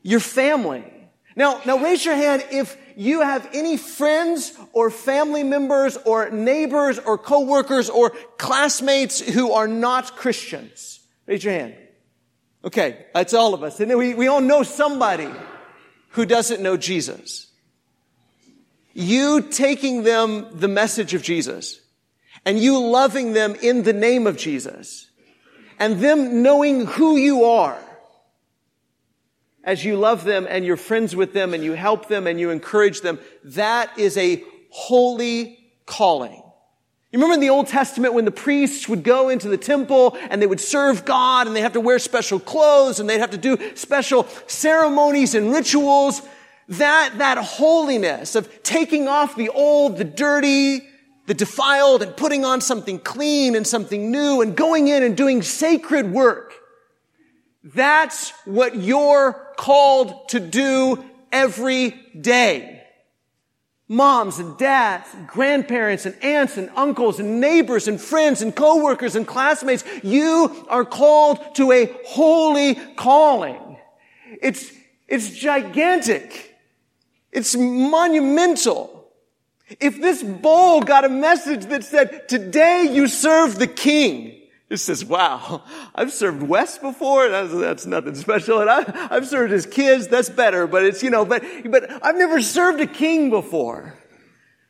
your 0.02 0.20
family. 0.20 0.84
Now, 1.34 1.62
now 1.64 1.78
raise 1.78 2.04
your 2.04 2.14
hand 2.14 2.44
if 2.50 2.76
you 2.94 3.22
have 3.22 3.48
any 3.54 3.78
friends 3.78 4.52
or 4.74 4.90
family 4.90 5.42
members 5.42 5.96
or 5.96 6.28
neighbors 6.28 6.98
or 6.98 7.16
coworkers 7.16 7.88
or 7.88 8.10
classmates 8.36 9.20
who 9.20 9.52
are 9.52 9.66
not 9.66 10.16
Christians. 10.16 11.00
Raise 11.26 11.42
your 11.42 11.54
hand. 11.54 11.74
Okay, 12.64 13.06
that's 13.14 13.32
all 13.34 13.54
of 13.54 13.62
us. 13.62 13.80
And 13.80 13.96
we, 13.96 14.14
we 14.14 14.26
all 14.26 14.40
know 14.40 14.62
somebody 14.62 15.30
who 16.10 16.26
doesn't 16.26 16.62
know 16.62 16.76
Jesus. 16.76 17.46
You 18.92 19.42
taking 19.42 20.02
them 20.02 20.46
the 20.52 20.68
message 20.68 21.14
of 21.14 21.22
Jesus 21.22 21.80
and 22.44 22.58
you 22.58 22.78
loving 22.78 23.32
them 23.32 23.54
in 23.54 23.82
the 23.84 23.92
name 23.92 24.26
of 24.26 24.36
Jesus 24.36 25.08
and 25.78 26.00
them 26.00 26.42
knowing 26.42 26.86
who 26.86 27.16
you 27.16 27.44
are 27.44 27.78
as 29.64 29.84
you 29.84 29.96
love 29.96 30.24
them 30.24 30.46
and 30.48 30.64
you're 30.64 30.76
friends 30.76 31.14
with 31.14 31.32
them 31.32 31.54
and 31.54 31.62
you 31.62 31.72
help 31.72 32.08
them 32.08 32.26
and 32.26 32.40
you 32.40 32.50
encourage 32.50 33.02
them, 33.02 33.18
that 33.44 33.98
is 33.98 34.16
a 34.16 34.42
holy 34.70 35.58
calling. 35.86 36.42
You 37.12 37.18
remember 37.18 37.34
in 37.34 37.40
the 37.40 37.50
Old 37.50 37.66
Testament 37.66 38.14
when 38.14 38.24
the 38.24 38.30
priests 38.30 38.88
would 38.88 39.02
go 39.02 39.30
into 39.30 39.48
the 39.48 39.56
temple 39.56 40.16
and 40.30 40.40
they 40.40 40.46
would 40.46 40.60
serve 40.60 41.04
God 41.04 41.48
and 41.48 41.56
they 41.56 41.60
have 41.60 41.72
to 41.72 41.80
wear 41.80 41.98
special 41.98 42.38
clothes 42.38 43.00
and 43.00 43.10
they'd 43.10 43.18
have 43.18 43.30
to 43.30 43.38
do 43.38 43.58
special 43.74 44.28
ceremonies 44.46 45.34
and 45.34 45.52
rituals. 45.52 46.22
That, 46.68 47.14
that 47.18 47.38
holiness 47.38 48.36
of 48.36 48.62
taking 48.62 49.08
off 49.08 49.34
the 49.34 49.48
old, 49.48 49.98
the 49.98 50.04
dirty, 50.04 50.82
the 51.26 51.34
defiled 51.34 52.02
and 52.02 52.16
putting 52.16 52.44
on 52.44 52.60
something 52.60 53.00
clean 53.00 53.56
and 53.56 53.66
something 53.66 54.12
new 54.12 54.40
and 54.40 54.56
going 54.56 54.86
in 54.86 55.02
and 55.02 55.16
doing 55.16 55.42
sacred 55.42 56.12
work. 56.12 56.54
That's 57.64 58.30
what 58.44 58.76
you're 58.76 59.48
called 59.56 60.28
to 60.28 60.38
do 60.38 61.04
every 61.32 61.90
day 62.18 62.79
moms 63.90 64.38
and 64.38 64.56
dads, 64.56 65.12
and 65.14 65.26
grandparents 65.26 66.06
and 66.06 66.14
aunts 66.22 66.56
and 66.56 66.70
uncles 66.76 67.18
and 67.18 67.40
neighbors 67.40 67.88
and 67.88 68.00
friends 68.00 68.40
and 68.40 68.54
coworkers 68.54 69.16
and 69.16 69.26
classmates. 69.26 69.82
You 70.04 70.64
are 70.68 70.84
called 70.84 71.56
to 71.56 71.72
a 71.72 71.92
holy 72.06 72.76
calling. 72.94 73.76
It's, 74.40 74.70
it's 75.08 75.30
gigantic. 75.30 76.56
It's 77.32 77.56
monumental. 77.56 79.08
If 79.80 80.00
this 80.00 80.22
bowl 80.22 80.82
got 80.82 81.04
a 81.04 81.08
message 81.08 81.66
that 81.66 81.82
said, 81.82 82.28
today 82.28 82.88
you 82.92 83.08
serve 83.08 83.58
the 83.58 83.66
king, 83.66 84.39
it 84.70 84.76
says, 84.76 85.04
wow, 85.04 85.64
I've 85.96 86.12
served 86.12 86.44
Wes 86.44 86.78
before. 86.78 87.28
That's, 87.28 87.52
that's 87.52 87.86
nothing 87.86 88.14
special. 88.14 88.60
And 88.60 88.70
I, 88.70 89.14
have 89.14 89.26
served 89.26 89.52
his 89.52 89.66
kids. 89.66 90.06
That's 90.06 90.30
better. 90.30 90.68
But 90.68 90.84
it's, 90.84 91.02
you 91.02 91.10
know, 91.10 91.24
but, 91.24 91.42
but 91.66 91.90
I've 92.04 92.14
never 92.14 92.40
served 92.40 92.80
a 92.80 92.86
king 92.86 93.30
before. 93.30 93.98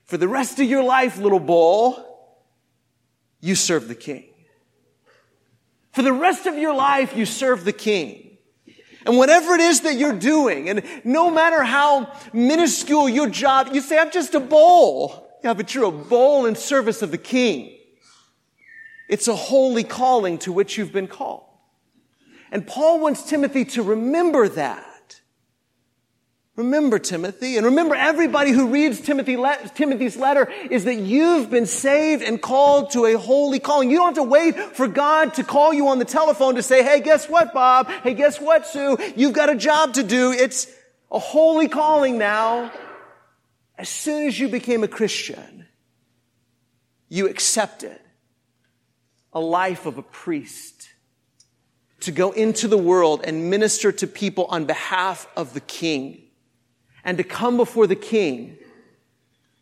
For 0.07 0.16
the 0.16 0.26
rest 0.26 0.59
of 0.59 0.66
your 0.66 0.83
life, 0.83 1.19
little 1.19 1.38
bull, 1.38 2.02
you 3.40 3.54
serve 3.54 3.88
the 3.88 3.95
king. 3.95 4.30
For 5.92 6.00
the 6.00 6.14
rest 6.14 6.47
of 6.47 6.57
your 6.57 6.75
life, 6.75 7.14
you 7.14 7.26
serve 7.26 7.66
the 7.66 7.73
king. 7.73 8.38
And 9.04 9.19
whatever 9.19 9.54
it 9.54 9.61
is 9.61 9.83
that 9.83 9.97
you're 9.97 10.19
doing, 10.19 10.71
and 10.71 10.83
no 11.04 11.30
matter 11.30 11.62
how 11.62 12.11
minuscule 12.33 13.09
your 13.09 13.28
job, 13.28 13.69
you 13.73 13.83
say, 13.83 13.99
I'm 13.99 14.11
just 14.11 14.35
a 14.35 14.40
bowl. 14.40 15.26
Yeah, 15.45 15.52
but 15.52 15.75
you're 15.75 15.85
a 15.85 15.92
bowl 15.92 16.47
in 16.47 16.54
service 16.54 17.02
of 17.02 17.11
the 17.11 17.19
king. 17.19 17.76
It's 19.11 19.26
a 19.26 19.35
holy 19.35 19.83
calling 19.83 20.38
to 20.38 20.52
which 20.52 20.79
you've 20.79 20.93
been 20.93 21.09
called. 21.09 21.43
And 22.52 22.64
Paul 22.64 23.00
wants 23.00 23.29
Timothy 23.29 23.64
to 23.67 23.83
remember 23.83 24.49
that. 24.49 25.21
Remember 26.55 26.99
Timothy, 26.99 27.57
and 27.57 27.67
remember 27.67 27.97
everybody 27.97 28.52
who 28.52 28.69
reads 28.69 29.00
Timothy 29.00 29.37
le- 29.37 29.59
Timothy's 29.75 30.17
letter 30.17 30.49
is 30.71 30.85
that 30.85 30.97
you've 30.97 31.50
been 31.50 31.67
saved 31.67 32.23
and 32.23 32.40
called 32.40 32.90
to 32.93 33.07
a 33.07 33.14
holy 33.14 33.59
calling. 33.59 33.90
You 33.90 33.97
don't 33.97 34.14
have 34.14 34.25
to 34.25 34.31
wait 34.31 34.57
for 34.76 34.87
God 34.87 35.35
to 35.35 35.45
call 35.45 35.73
you 35.75 35.88
on 35.88 35.99
the 35.99 36.05
telephone 36.05 36.55
to 36.55 36.62
say, 36.62 36.85
hey, 36.85 37.00
guess 37.00 37.29
what, 37.29 37.52
Bob? 37.52 37.88
Hey, 37.88 38.14
guess 38.14 38.40
what, 38.40 38.67
Sue? 38.67 38.97
You've 39.17 39.33
got 39.33 39.50
a 39.50 39.57
job 39.57 39.95
to 39.95 40.05
do. 40.05 40.31
It's 40.33 40.69
a 41.11 41.19
holy 41.19 41.67
calling 41.67 42.17
now. 42.17 42.71
As 43.76 43.88
soon 43.88 44.29
as 44.29 44.38
you 44.38 44.49
became 44.49 44.85
a 44.85 44.88
Christian, 44.88 45.67
you 47.09 47.29
accepted 47.29 47.99
a 49.33 49.41
life 49.41 49.87
of 49.87 49.99
a 49.99 50.03
priest 50.03 50.89
to 52.01 52.11
go 52.11 52.33
into 52.33 52.67
the 52.67 52.79
world 52.79 53.21
and 53.25 53.51
minister 53.51 53.93
to 53.93 54.07
people 54.07 54.47
on 54.47 54.65
behalf 54.65 55.29
of 55.37 55.55
the 55.55 55.61
king 55.61 56.23
and 57.05 57.19
to 57.19 57.25
come 57.25 57.57
before 57.57 57.87
the 57.87 57.97
king 57.97 58.59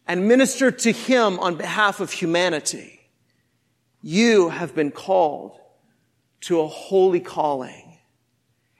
and 0.06 0.26
minister 0.26 0.70
to 0.70 0.92
him 0.92 1.38
on 1.40 1.56
behalf 1.56 2.00
of 2.00 2.12
humanity. 2.12 3.00
You 4.00 4.48
have 4.48 4.74
been 4.74 4.90
called 4.90 5.58
to 6.42 6.60
a 6.60 6.66
holy 6.66 7.20
calling. 7.20 7.98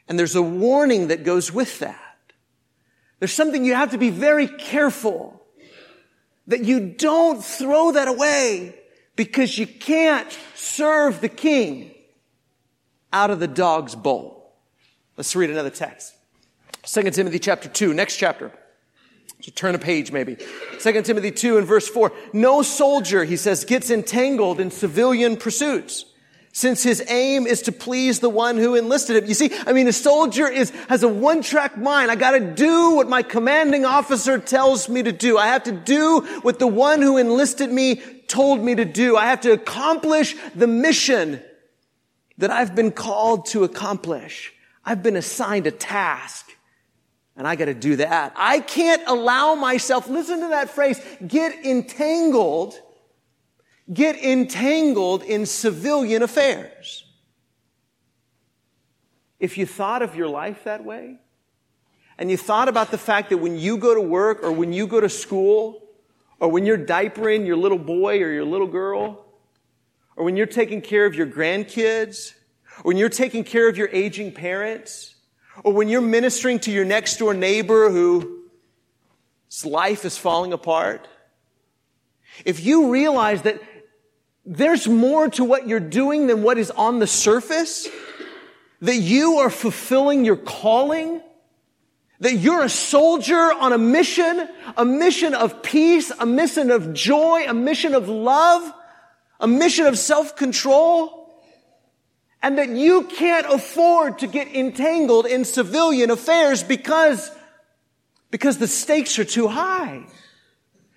And 0.09 0.19
there's 0.19 0.37
a 0.37 0.43
warning 0.43 1.09
that 1.09 1.25
goes 1.25 1.53
with 1.53 1.81
that. 1.81 2.33
There's 3.19 3.33
something 3.33 3.65
you 3.65 3.75
have 3.75 3.91
to 3.91 3.99
be 3.99 4.11
very 4.11 4.47
careful 4.47 5.43
that 6.47 6.65
you 6.65 6.81
don't 6.81 7.45
throw 7.45 7.93
that 7.93 8.09
away 8.09 8.75
because 9.19 9.59
you 9.59 9.67
can't 9.67 10.31
serve 10.55 11.21
the 11.21 11.29
king 11.29 11.91
out 13.13 13.33
of 13.33 13.41
the 13.41 13.49
dog's 13.49 13.97
bowl. 13.97 14.55
Let's 15.17 15.35
read 15.35 15.51
another 15.51 15.71
text. 15.71 16.15
2 16.85 17.11
Timothy 17.11 17.41
chapter 17.41 17.69
2, 17.69 17.93
next 17.95 18.17
chapter. 18.17 18.53
So 19.41 19.51
turn 19.57 19.75
a 19.75 19.79
page 19.79 20.13
maybe. 20.13 20.37
2 20.79 21.03
Timothy 21.03 21.33
2 21.33 21.59
and 21.59 21.67
verse 21.67 21.89
4. 21.89 22.13
No 22.33 22.63
soldier, 22.63 23.25
he 23.25 23.37
says, 23.37 23.65
gets 23.65 23.91
entangled 23.91 24.61
in 24.61 24.71
civilian 24.71 25.37
pursuits 25.37 26.05
since 26.53 26.85
his 26.85 27.05
aim 27.09 27.47
is 27.47 27.63
to 27.63 27.73
please 27.73 28.21
the 28.21 28.31
one 28.31 28.57
who 28.57 28.77
enlisted 28.77 29.17
him. 29.17 29.29
You 29.29 29.35
see, 29.35 29.51
I 29.67 29.73
mean, 29.73 29.89
a 29.89 29.93
soldier 29.93 30.49
is, 30.49 30.71
has 30.89 31.03
a 31.03 31.09
one-track 31.09 31.77
mind. 31.77 32.11
I 32.11 32.15
gotta 32.15 32.41
do 32.41 32.95
what 32.95 33.09
my 33.09 33.23
commanding 33.23 33.85
officer 33.85 34.39
tells 34.39 34.89
me 34.89 35.03
to 35.03 35.13
do. 35.13 35.39
I 35.39 35.49
have 35.49 35.65
to 35.65 35.73
do 35.73 36.21
what 36.43 36.61
the 36.61 36.69
one 36.69 37.03
who 37.03 37.17
enlisted 37.17 37.71
me 37.71 38.01
told 38.29 38.61
me 38.63 38.75
to 38.75 38.85
do. 38.85 39.17
I 39.17 39.27
have 39.27 39.41
to 39.43 39.53
accomplish 39.53 40.37
the 40.55 40.67
mission 40.67 41.43
that 42.39 42.51
I've 42.51 42.75
been 42.75 42.93
called 42.93 43.47
to 43.47 43.65
accomplish. 43.65 44.53
I've 44.85 45.03
been 45.03 45.17
assigned 45.17 45.67
a 45.67 45.71
task. 45.71 46.51
And 47.37 47.47
I 47.47 47.57
got 47.57 47.67
to 47.67 47.75
do 47.75 47.97
that. 47.97 48.33
I 48.37 48.61
can't 48.61 49.03
allow 49.07 49.55
myself, 49.55 50.09
listen 50.09 50.41
to 50.41 50.49
that 50.49 50.71
phrase, 50.71 51.01
get 51.25 51.65
entangled, 51.65 52.75
get 53.93 54.17
entangled 54.17 55.23
in 55.23 55.47
civilian 55.47 56.23
affairs. 56.23 57.05
If 59.39 59.57
you 59.57 59.67
thought 59.67 60.03
of 60.03 60.17
your 60.17 60.27
life 60.27 60.65
that 60.65 60.85
way, 60.85 61.19
and 62.19 62.29
you 62.29 62.37
thought 62.37 62.69
about 62.69 62.91
the 62.91 62.99
fact 62.99 63.31
that 63.31 63.39
when 63.39 63.57
you 63.57 63.77
go 63.77 63.95
to 63.95 64.01
work 64.01 64.43
or 64.43 64.51
when 64.51 64.73
you 64.73 64.89
go 64.89 65.01
to 65.01 65.09
school, 65.09 65.88
or 66.41 66.49
when 66.49 66.65
you're 66.67 66.79
diapering 66.79 67.47
your 67.47 67.57
little 67.57 67.79
boy 67.79 68.23
or 68.23 68.33
your 68.33 68.45
little 68.45 68.67
girl, 68.67 69.25
or 70.17 70.25
when 70.25 70.37
you're 70.37 70.47
taking 70.47 70.81
care 70.81 71.07
of 71.07 71.15
your 71.15 71.27
grandkids, 71.27 72.35
or 72.79 72.89
when 72.89 72.97
you're 72.97 73.09
taking 73.09 73.45
care 73.45 73.69
of 73.69 73.77
your 73.77 73.89
aging 73.93 74.33
parents, 74.33 75.15
or 75.65 75.73
when 75.73 75.89
you're 75.89 76.01
ministering 76.01 76.59
to 76.61 76.71
your 76.71 76.85
next 76.85 77.17
door 77.19 77.35
neighbor 77.35 77.91
whose 77.91 79.65
life 79.65 80.05
is 80.05 80.17
falling 80.17 80.53
apart, 80.53 81.09
if 82.45 82.65
you 82.65 82.91
realize 82.91 83.43
that 83.43 83.61
there's 84.45 84.87
more 84.87 85.29
to 85.29 85.45
what 85.45 85.69
you're 85.69 85.81
doing 85.81 86.27
than 86.27 86.43
what 86.43 86.57
is 86.59 86.71
on 86.71 87.01
the 87.01 87.07
surface, 87.07 87.89
that 88.81 88.97
you 88.97 89.39
are 89.39 89.51
fulfilling 89.51 90.25
your 90.25 90.37
calling, 90.37 91.21
that 92.21 92.35
you're 92.35 92.65
a 92.65 92.69
soldier 92.69 93.37
on 93.37 93.73
a 93.73 93.79
mission, 93.79 94.49
a 94.77 94.85
mission 94.85 95.35
of 95.35 95.63
peace, 95.63 96.11
a 96.19 96.27
mission 96.27 96.71
of 96.71 96.93
joy, 96.93 97.45
a 97.47 97.55
mission 97.55 97.95
of 97.95 98.09
love, 98.09 98.73
a 99.39 99.47
mission 99.47 99.87
of 99.87 99.97
self-control, 99.97 101.15
and 102.43 102.59
that 102.59 102.69
you 102.69 103.05
can't 103.05 103.47
afford 103.47 104.19
to 104.19 104.27
get 104.27 104.49
entangled 104.49 105.27
in 105.27 105.45
civilian 105.45 106.11
affairs 106.11 106.63
because, 106.63 107.31
because 108.31 108.59
the 108.59 108.69
stakes 108.69 109.19
are 109.19 109.25
too 109.25 109.49
high. 109.49 110.05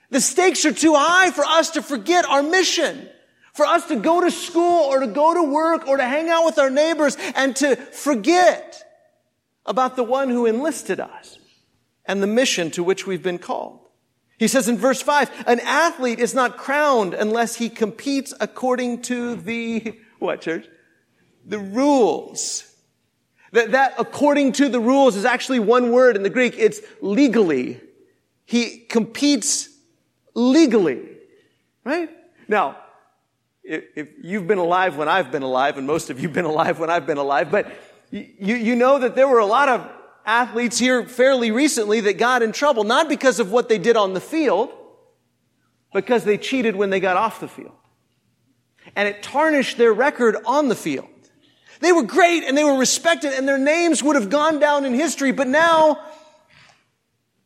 The 0.10 0.22
stakes 0.22 0.66
are 0.66 0.74
too 0.74 0.96
high 0.96 1.32
for 1.32 1.46
us 1.46 1.72
to 1.72 1.82
forget 1.82 2.26
our 2.26 2.44
mission. 2.44 3.08
For 3.54 3.66
us 3.66 3.88
to 3.88 3.96
go 3.96 4.22
to 4.22 4.32
school 4.32 4.86
or 4.86 5.02
to 5.02 5.08
go 5.08 5.34
to 5.34 5.44
work 5.44 5.88
or 5.88 5.98
to 5.98 6.04
hang 6.04 6.30
out 6.30 6.46
with 6.46 6.58
our 6.58 6.70
neighbors 6.70 7.18
and 7.36 7.56
to 7.58 7.76
forget 7.76 8.91
about 9.66 9.96
the 9.96 10.04
one 10.04 10.30
who 10.30 10.46
enlisted 10.46 11.00
us 11.00 11.38
and 12.06 12.22
the 12.22 12.28
mission 12.28 12.72
to 12.72 12.84
which 12.84 13.06
we've 13.06 13.24
been 13.24 13.38
called. 13.38 13.80
He 14.38 14.48
says 14.48 14.68
in 14.68 14.78
verse 14.78 15.02
5, 15.02 15.44
an 15.46 15.60
athlete 15.60 16.20
is 16.20 16.34
not 16.34 16.58
crowned 16.58 17.14
unless 17.14 17.56
he 17.56 17.70
competes 17.70 18.34
according 18.40 19.04
to 19.04 19.36
the, 19.36 20.00
what 20.20 20.42
church? 20.42 20.66
The 21.46 21.60
rules. 21.60 22.74
That, 23.52 23.74
that 23.74 23.94
according 24.00 24.54
to 24.54 24.68
the 24.68 24.80
rules 24.80 25.16
is 25.16 25.26
actually 25.26 25.60
one 25.60 25.92
word 25.92 26.16
in 26.16 26.24
the 26.24 26.30
Greek. 26.30 26.56
It's 26.58 26.82
legally. 27.02 27.80
He 28.46 28.80
competes 28.80 29.70
legally. 30.34 31.08
Right? 31.84 32.10
Now, 32.48 32.78
if, 33.64 33.84
if 33.96 34.10
you've 34.24 34.48
been 34.48 34.58
alive 34.58 34.98
when 34.98 35.08
I've 35.08 35.32
been 35.32 35.44
alive, 35.44 35.78
and 35.78 35.86
most 35.86 36.10
of 36.10 36.20
you 36.20 36.28
have 36.28 36.34
been 36.34 36.46
alive 36.46 36.80
when 36.80 36.90
I've 36.90 37.06
been 37.06 37.18
alive, 37.18 37.52
but 37.52 37.72
you, 38.12 38.56
you 38.56 38.76
know 38.76 39.00
that 39.00 39.16
there 39.16 39.28
were 39.28 39.40
a 39.40 39.46
lot 39.46 39.70
of 39.70 39.90
athletes 40.26 40.78
here 40.78 41.06
fairly 41.06 41.50
recently 41.50 42.02
that 42.02 42.18
got 42.18 42.44
in 42.44 42.52
trouble, 42.52 42.84
not 42.84 43.10
because 43.10 43.40
of 43.40 43.52
what 43.52 43.70
they 43.70 43.78
did 43.78 43.98
on 43.98 44.14
the 44.14 44.22
field, 44.22 44.70
because 45.94 46.24
they 46.24 46.38
cheated 46.38 46.76
when 46.76 46.90
they 46.90 47.00
got 47.00 47.18
off 47.18 47.40
the 47.40 47.48
field. 47.48 47.76
And 48.96 49.08
it 49.08 49.24
tarnished 49.24 49.78
their 49.78 49.94
record 49.94 50.38
on 50.46 50.68
the 50.68 50.76
field. 50.76 51.08
They 51.80 51.92
were 51.92 52.04
great 52.04 52.44
and 52.44 52.58
they 52.58 52.64
were 52.64 52.78
respected 52.78 53.34
and 53.34 53.48
their 53.48 53.58
names 53.58 54.04
would 54.04 54.16
have 54.16 54.30
gone 54.30 54.60
down 54.60 54.86
in 54.86 54.94
history, 54.94 55.32
but 55.32 55.48
now 55.48 56.00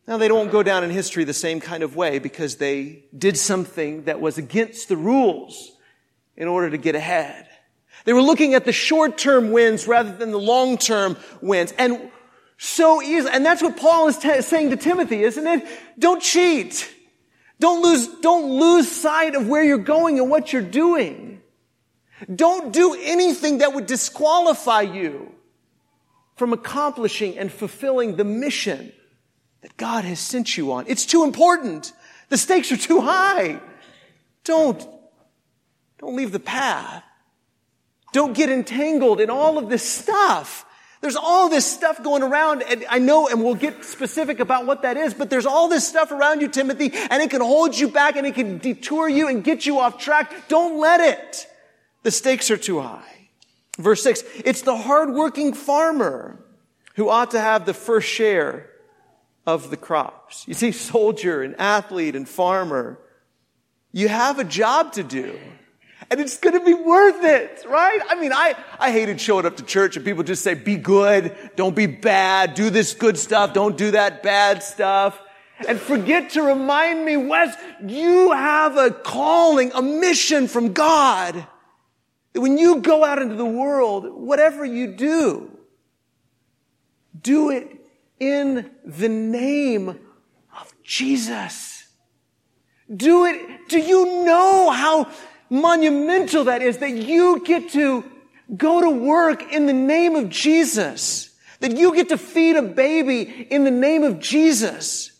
Now, 0.07 0.17
they 0.17 0.27
don't 0.27 0.51
go 0.51 0.61
down 0.61 0.83
in 0.83 0.91
history 0.91 1.23
the 1.23 1.33
same 1.33 1.59
kind 1.59 1.81
of 1.81 1.95
way 1.95 2.19
because 2.19 2.57
they 2.57 3.05
did 3.17 3.37
something 3.37 4.03
that 4.03 4.21
was 4.21 4.37
against 4.37 4.87
the 4.87 4.95
rules 4.95 5.71
in 6.37 6.47
order 6.47 6.69
to 6.69 6.77
get 6.77 6.93
ahead. 6.93 7.47
They 8.05 8.13
were 8.13 8.21
looking 8.21 8.53
at 8.53 8.65
the 8.65 8.71
short-term 8.71 9.51
wins 9.51 9.87
rather 9.87 10.15
than 10.15 10.31
the 10.31 10.39
long-term 10.39 11.17
wins. 11.41 11.73
And 11.77 12.11
so 12.57 13.01
easy, 13.01 13.27
and 13.29 13.45
that's 13.45 13.61
what 13.61 13.75
Paul 13.75 14.07
is 14.07 14.17
t- 14.17 14.41
saying 14.41 14.69
to 14.69 14.77
Timothy, 14.77 15.23
isn't 15.23 15.45
it? 15.45 15.67
Don't 15.99 16.21
cheat. 16.21 16.89
Don't 17.59 17.81
lose, 17.81 18.07
don't 18.21 18.51
lose 18.51 18.89
sight 18.89 19.35
of 19.35 19.47
where 19.47 19.63
you're 19.63 19.77
going 19.77 20.19
and 20.19 20.29
what 20.29 20.53
you're 20.53 20.61
doing. 20.61 21.41
Don't 22.33 22.71
do 22.71 22.95
anything 23.01 23.57
that 23.57 23.73
would 23.73 23.87
disqualify 23.87 24.81
you 24.81 25.31
from 26.35 26.53
accomplishing 26.53 27.37
and 27.37 27.51
fulfilling 27.51 28.15
the 28.15 28.23
mission 28.23 28.91
that 29.61 29.75
God 29.77 30.05
has 30.05 30.19
sent 30.19 30.57
you 30.57 30.71
on. 30.73 30.85
It's 30.87 31.05
too 31.05 31.23
important. 31.23 31.91
The 32.29 32.37
stakes 32.37 32.71
are 32.71 32.77
too 32.77 33.01
high. 33.01 33.59
Don't, 34.43 34.85
don't 35.97 36.15
leave 36.15 36.31
the 36.31 36.39
path. 36.39 37.03
Don't 38.15 38.31
get 38.31 38.49
entangled 38.49 39.19
in 39.19 39.29
all 39.29 39.57
of 39.57 39.67
this 39.67 39.83
stuff. 39.83 40.65
There's 41.01 41.17
all 41.17 41.49
this 41.49 41.65
stuff 41.65 42.01
going 42.01 42.23
around, 42.23 42.63
and 42.63 42.85
I 42.89 42.97
know, 42.97 43.27
and 43.27 43.43
we'll 43.43 43.55
get 43.55 43.83
specific 43.83 44.39
about 44.39 44.65
what 44.65 44.83
that 44.83 44.95
is, 44.95 45.13
but 45.13 45.29
there's 45.29 45.45
all 45.45 45.67
this 45.67 45.85
stuff 45.85 46.13
around 46.13 46.39
you, 46.39 46.47
Timothy, 46.47 46.93
and 46.93 47.21
it 47.21 47.29
can 47.29 47.41
hold 47.41 47.77
you 47.77 47.89
back 47.89 48.15
and 48.15 48.25
it 48.25 48.33
can 48.33 48.57
detour 48.59 49.09
you 49.09 49.27
and 49.27 49.43
get 49.43 49.65
you 49.65 49.79
off 49.79 49.99
track. 49.99 50.47
Don't 50.47 50.79
let 50.79 51.01
it. 51.01 51.45
The 52.03 52.11
stakes 52.11 52.49
are 52.49 52.55
too 52.55 52.79
high. 52.79 53.27
Verse 53.77 54.01
six, 54.01 54.23
it's 54.45 54.61
the 54.61 54.77
hardworking 54.77 55.51
farmer 55.51 56.39
who 56.95 57.09
ought 57.09 57.31
to 57.31 57.41
have 57.41 57.65
the 57.65 57.73
first 57.73 58.07
share 58.07 58.69
of 59.45 59.71
the 59.71 59.77
crops. 59.77 60.47
You 60.47 60.53
see, 60.53 60.71
soldier 60.71 61.41
and 61.41 61.53
athlete 61.59 62.15
and 62.15 62.29
farmer, 62.29 62.97
you 63.91 64.07
have 64.07 64.39
a 64.39 64.45
job 64.45 64.93
to 64.93 65.03
do. 65.03 65.37
And 66.11 66.19
it's 66.19 66.37
going 66.37 66.57
to 66.57 66.63
be 66.63 66.73
worth 66.73 67.23
it, 67.23 67.65
right? 67.67 67.99
I 68.09 68.15
mean, 68.15 68.31
I, 68.31 68.55
I 68.79 68.91
hated 68.91 69.19
showing 69.19 69.45
up 69.45 69.57
to 69.57 69.63
church 69.63 69.95
and 69.95 70.05
people 70.05 70.23
just 70.23 70.43
say, 70.43 70.53
be 70.53 70.75
good, 70.75 71.35
don't 71.55 71.75
be 71.75 71.87
bad, 71.87 72.53
do 72.53 72.69
this 72.69 72.93
good 72.93 73.17
stuff, 73.17 73.53
don't 73.53 73.75
do 73.75 73.91
that 73.91 74.21
bad 74.21 74.61
stuff. 74.61 75.19
And 75.67 75.79
forget 75.79 76.31
to 76.31 76.43
remind 76.43 77.05
me, 77.05 77.17
Wes, 77.17 77.55
you 77.85 78.31
have 78.33 78.77
a 78.77 78.91
calling, 78.91 79.71
a 79.73 79.81
mission 79.81 80.47
from 80.47 80.73
God. 80.73 81.47
That 82.33 82.41
when 82.41 82.57
you 82.57 82.81
go 82.81 83.03
out 83.03 83.21
into 83.21 83.35
the 83.35 83.45
world, 83.45 84.05
whatever 84.11 84.65
you 84.65 84.95
do, 84.95 85.57
do 87.19 87.49
it 87.49 87.67
in 88.19 88.69
the 88.83 89.09
name 89.09 89.89
of 90.59 90.73
Jesus. 90.83 91.87
Do 92.93 93.25
it. 93.25 93.67
Do 93.69 93.79
you 93.79 94.25
know 94.25 94.69
how 94.69 95.09
monumental 95.49 96.45
that 96.45 96.61
is 96.61 96.79
that 96.79 96.91
you 96.91 97.41
get 97.45 97.71
to 97.71 98.03
go 98.55 98.81
to 98.81 98.89
work 98.89 99.51
in 99.51 99.65
the 99.65 99.73
name 99.73 100.15
of 100.15 100.29
Jesus? 100.29 101.29
That 101.59 101.77
you 101.77 101.95
get 101.95 102.09
to 102.09 102.17
feed 102.17 102.55
a 102.55 102.61
baby 102.61 103.21
in 103.21 103.63
the 103.63 103.71
name 103.71 104.03
of 104.03 104.19
Jesus? 104.19 105.11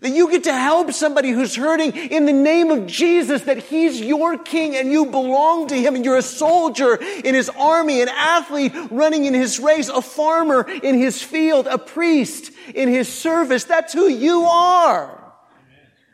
That 0.00 0.10
you 0.10 0.28
get 0.30 0.44
to 0.44 0.52
help 0.52 0.90
somebody 0.92 1.30
who's 1.30 1.54
hurting 1.54 1.92
in 1.94 2.26
the 2.26 2.32
name 2.32 2.72
of 2.72 2.88
Jesus, 2.88 3.42
that 3.42 3.58
He's 3.58 4.00
your 4.00 4.36
King 4.36 4.74
and 4.74 4.90
you 4.90 5.06
belong 5.06 5.68
to 5.68 5.76
Him 5.76 5.94
and 5.94 6.04
you're 6.04 6.16
a 6.16 6.22
soldier 6.22 6.96
in 6.96 7.36
His 7.36 7.48
army, 7.50 8.02
an 8.02 8.08
athlete 8.08 8.72
running 8.90 9.26
in 9.26 9.34
His 9.34 9.60
race, 9.60 9.88
a 9.88 10.02
farmer 10.02 10.68
in 10.68 10.98
His 10.98 11.22
field, 11.22 11.68
a 11.68 11.78
priest 11.78 12.50
in 12.74 12.88
His 12.88 13.06
service. 13.06 13.62
That's 13.62 13.92
who 13.92 14.08
you 14.08 14.42
are. 14.42 15.32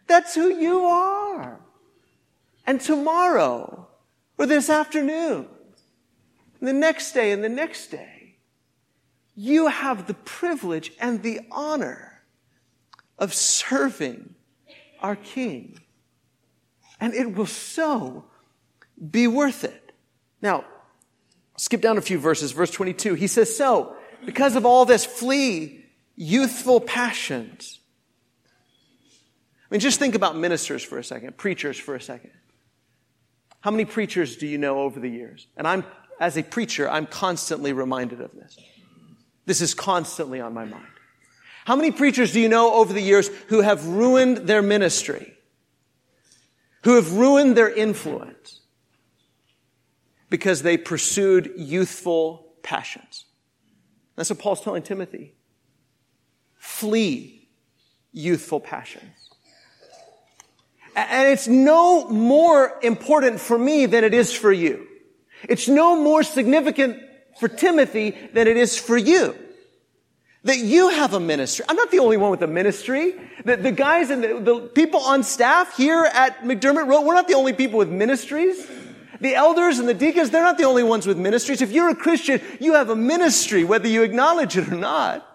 That's 0.06 0.34
who 0.34 0.48
you 0.54 0.84
are. 0.84 1.58
And 2.68 2.82
tomorrow, 2.82 3.88
or 4.36 4.44
this 4.44 4.68
afternoon, 4.68 5.48
and 6.60 6.68
the 6.68 6.74
next 6.74 7.12
day 7.12 7.32
and 7.32 7.42
the 7.42 7.48
next 7.48 7.86
day, 7.86 8.36
you 9.34 9.68
have 9.68 10.06
the 10.06 10.12
privilege 10.12 10.92
and 11.00 11.22
the 11.22 11.40
honor 11.50 12.20
of 13.18 13.32
serving 13.32 14.34
our 15.00 15.16
King. 15.16 15.78
And 17.00 17.14
it 17.14 17.34
will 17.34 17.46
so 17.46 18.26
be 19.10 19.26
worth 19.26 19.64
it. 19.64 19.92
Now, 20.42 20.66
skip 21.56 21.80
down 21.80 21.96
a 21.96 22.02
few 22.02 22.18
verses. 22.18 22.52
Verse 22.52 22.70
22, 22.70 23.14
he 23.14 23.28
says, 23.28 23.56
So, 23.56 23.96
because 24.26 24.56
of 24.56 24.66
all 24.66 24.84
this, 24.84 25.06
flee 25.06 25.86
youthful 26.16 26.82
passions. 26.82 27.80
I 29.70 29.74
mean, 29.74 29.80
just 29.80 29.98
think 29.98 30.14
about 30.14 30.36
ministers 30.36 30.82
for 30.82 30.98
a 30.98 31.04
second, 31.04 31.38
preachers 31.38 31.78
for 31.78 31.94
a 31.94 32.00
second. 32.00 32.32
How 33.60 33.70
many 33.70 33.84
preachers 33.84 34.36
do 34.36 34.46
you 34.46 34.58
know 34.58 34.80
over 34.80 35.00
the 35.00 35.08
years? 35.08 35.46
And 35.56 35.66
I'm, 35.66 35.84
as 36.20 36.36
a 36.36 36.42
preacher, 36.42 36.88
I'm 36.88 37.06
constantly 37.06 37.72
reminded 37.72 38.20
of 38.20 38.32
this. 38.32 38.56
This 39.46 39.60
is 39.60 39.74
constantly 39.74 40.40
on 40.40 40.54
my 40.54 40.64
mind. 40.64 40.86
How 41.64 41.76
many 41.76 41.90
preachers 41.90 42.32
do 42.32 42.40
you 42.40 42.48
know 42.48 42.74
over 42.74 42.92
the 42.92 43.02
years 43.02 43.28
who 43.48 43.60
have 43.60 43.86
ruined 43.86 44.38
their 44.38 44.62
ministry? 44.62 45.34
Who 46.84 46.94
have 46.94 47.12
ruined 47.12 47.56
their 47.56 47.70
influence 47.70 48.60
because 50.30 50.62
they 50.62 50.76
pursued 50.76 51.52
youthful 51.56 52.54
passions? 52.62 53.24
That's 54.16 54.30
what 54.30 54.38
Paul's 54.38 54.60
telling 54.60 54.82
Timothy. 54.82 55.34
Flee 56.56 57.48
youthful 58.12 58.60
passions. 58.60 59.30
And 61.06 61.28
it's 61.28 61.46
no 61.46 62.08
more 62.08 62.78
important 62.82 63.40
for 63.40 63.58
me 63.58 63.86
than 63.86 64.04
it 64.04 64.14
is 64.14 64.32
for 64.32 64.52
you. 64.52 64.86
It's 65.48 65.68
no 65.68 66.02
more 66.02 66.22
significant 66.22 67.00
for 67.38 67.48
Timothy 67.48 68.16
than 68.32 68.48
it 68.48 68.56
is 68.56 68.76
for 68.76 68.96
you 68.96 69.36
that 70.44 70.58
you 70.58 70.88
have 70.88 71.14
a 71.14 71.20
ministry. 71.20 71.64
I'm 71.68 71.76
not 71.76 71.90
the 71.90 71.98
only 71.98 72.16
one 72.16 72.30
with 72.30 72.42
a 72.42 72.46
ministry. 72.46 73.14
The, 73.44 73.56
the 73.56 73.72
guys 73.72 74.10
and 74.10 74.22
the, 74.22 74.40
the, 74.40 74.60
people 74.60 75.00
on 75.00 75.22
staff 75.22 75.76
here 75.76 76.04
at 76.04 76.42
McDermott 76.42 76.86
Road, 76.86 77.02
we're 77.02 77.14
not 77.14 77.28
the 77.28 77.34
only 77.34 77.52
people 77.52 77.78
with 77.78 77.90
ministries. 77.90 78.66
The 79.20 79.34
elders 79.34 79.78
and 79.78 79.88
the 79.88 79.94
deacons, 79.94 80.30
they're 80.30 80.42
not 80.42 80.58
the 80.58 80.64
only 80.64 80.84
ones 80.84 81.06
with 81.06 81.18
ministries. 81.18 81.60
If 81.60 81.72
you're 81.72 81.90
a 81.90 81.94
Christian, 81.94 82.40
you 82.60 82.74
have 82.74 82.88
a 82.88 82.96
ministry, 82.96 83.64
whether 83.64 83.88
you 83.88 84.02
acknowledge 84.04 84.56
it 84.56 84.68
or 84.68 84.76
not. 84.76 85.26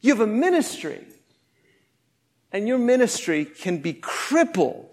You 0.00 0.12
have 0.12 0.20
a 0.20 0.26
ministry. 0.26 1.04
And 2.52 2.68
your 2.68 2.78
ministry 2.78 3.46
can 3.46 3.78
be 3.78 3.94
crippled 3.94 4.83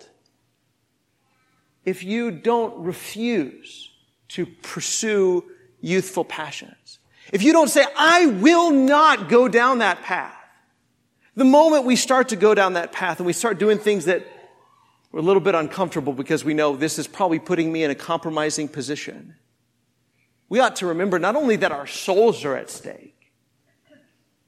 if 1.85 2.03
you 2.03 2.31
don't 2.31 2.83
refuse 2.83 3.91
to 4.29 4.45
pursue 4.45 5.43
youthful 5.79 6.23
passions. 6.23 6.99
If 7.31 7.43
you 7.43 7.53
don't 7.53 7.69
say, 7.69 7.85
I 7.97 8.25
will 8.27 8.71
not 8.71 9.29
go 9.29 9.47
down 9.47 9.79
that 9.79 10.01
path, 10.03 10.35
the 11.35 11.45
moment 11.45 11.85
we 11.85 11.95
start 11.95 12.29
to 12.29 12.35
go 12.35 12.53
down 12.53 12.73
that 12.73 12.91
path 12.91 13.19
and 13.19 13.25
we 13.25 13.33
start 13.33 13.57
doing 13.57 13.77
things 13.77 14.05
that 14.05 14.25
we're 15.11 15.19
a 15.19 15.23
little 15.23 15.41
bit 15.41 15.55
uncomfortable 15.55 16.13
because 16.13 16.43
we 16.43 16.53
know 16.53 16.75
this 16.75 16.99
is 16.99 17.07
probably 17.07 17.39
putting 17.39 17.71
me 17.71 17.83
in 17.83 17.91
a 17.91 17.95
compromising 17.95 18.67
position, 18.67 19.35
we 20.49 20.59
ought 20.59 20.75
to 20.77 20.87
remember 20.87 21.19
not 21.19 21.35
only 21.35 21.55
that 21.57 21.71
our 21.71 21.87
souls 21.87 22.43
are 22.43 22.55
at 22.55 22.69
stake, 22.69 23.15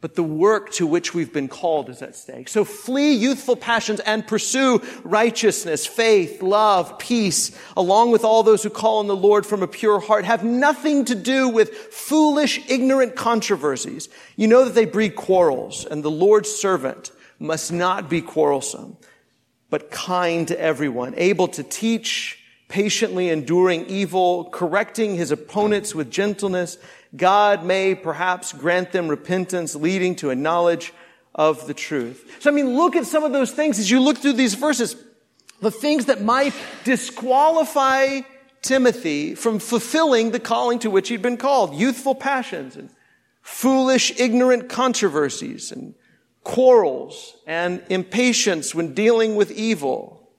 but 0.04 0.16
the 0.16 0.22
work 0.22 0.70
to 0.70 0.86
which 0.86 1.14
we've 1.14 1.32
been 1.32 1.48
called 1.48 1.88
is 1.88 2.02
at 2.02 2.14
stake. 2.14 2.50
So 2.50 2.66
flee 2.66 3.14
youthful 3.14 3.56
passions 3.56 4.02
and 4.02 4.28
pursue 4.28 4.82
righteousness, 5.06 5.86
faith, 5.86 6.42
love, 6.42 7.00
peace, 7.00 7.58
along 7.78 8.12
with 8.12 8.26
all 8.26 8.44
those 8.44 8.64
who 8.64 8.70
call 8.70 9.00
on 9.00 9.08
the 9.08 9.16
Lord 9.16 9.46
from 9.46 9.64
a 9.64 9.68
pure 9.68 10.02
heart. 10.02 10.26
Have 10.26 10.44
nothing 10.44 11.06
to 11.06 11.16
do 11.16 11.48
with 11.48 11.70
foolish, 11.70 12.70
ignorant 12.70 13.16
controversies. 13.16 14.10
You 14.36 14.48
know 14.48 14.66
that 14.66 14.76
they 14.76 14.84
breed 14.84 15.16
quarrels, 15.16 15.86
and 15.86 16.04
the 16.04 16.12
Lord's 16.12 16.52
servant 16.52 17.14
must 17.40 17.72
not 17.72 18.10
be 18.10 18.20
quarrelsome, 18.20 18.98
but 19.70 19.90
kind 19.90 20.50
to 20.50 20.60
everyone, 20.60 21.14
able 21.16 21.48
to 21.48 21.64
teach, 21.64 22.40
patiently 22.68 23.30
enduring 23.30 23.86
evil, 23.86 24.50
correcting 24.52 25.16
his 25.16 25.32
opponents 25.32 25.96
with 25.96 26.12
gentleness, 26.12 26.78
God 27.16 27.64
may 27.64 27.96
perhaps 27.96 28.54
grant 28.54 28.92
them 28.92 29.08
repentance 29.08 29.76
leading 29.76 30.16
to 30.18 30.32
a 30.32 30.36
knowledge 30.36 30.94
of 31.36 31.68
the 31.68 31.74
truth. 31.74 32.38
So 32.40 32.50
I 32.50 32.54
mean, 32.54 32.76
look 32.76 32.96
at 32.96 33.06
some 33.06 33.24
of 33.24 33.32
those 33.32 33.52
things 33.52 33.80
as 33.80 33.90
you 33.90 34.00
look 34.00 34.18
through 34.18 34.34
these 34.34 34.56
verses. 34.56 34.96
The 35.62 35.72
things 35.72 36.06
that 36.06 36.22
might 36.22 36.54
disqualify 36.84 38.22
Timothy 38.62 39.36
from 39.36 39.60
fulfilling 39.60 40.32
the 40.32 40.40
calling 40.40 40.80
to 40.80 40.90
which 40.90 41.10
he'd 41.10 41.22
been 41.22 41.38
called. 41.38 41.76
Youthful 41.76 42.16
passions 42.16 42.76
and 42.76 42.90
foolish, 43.42 44.20
ignorant 44.20 44.70
controversies 44.70 45.72
and 45.72 45.96
quarrels 46.44 47.36
and 47.46 47.84
impatience 47.90 48.74
when 48.74 48.94
dealing 48.94 49.36
with 49.36 49.52
evil. 49.52 50.32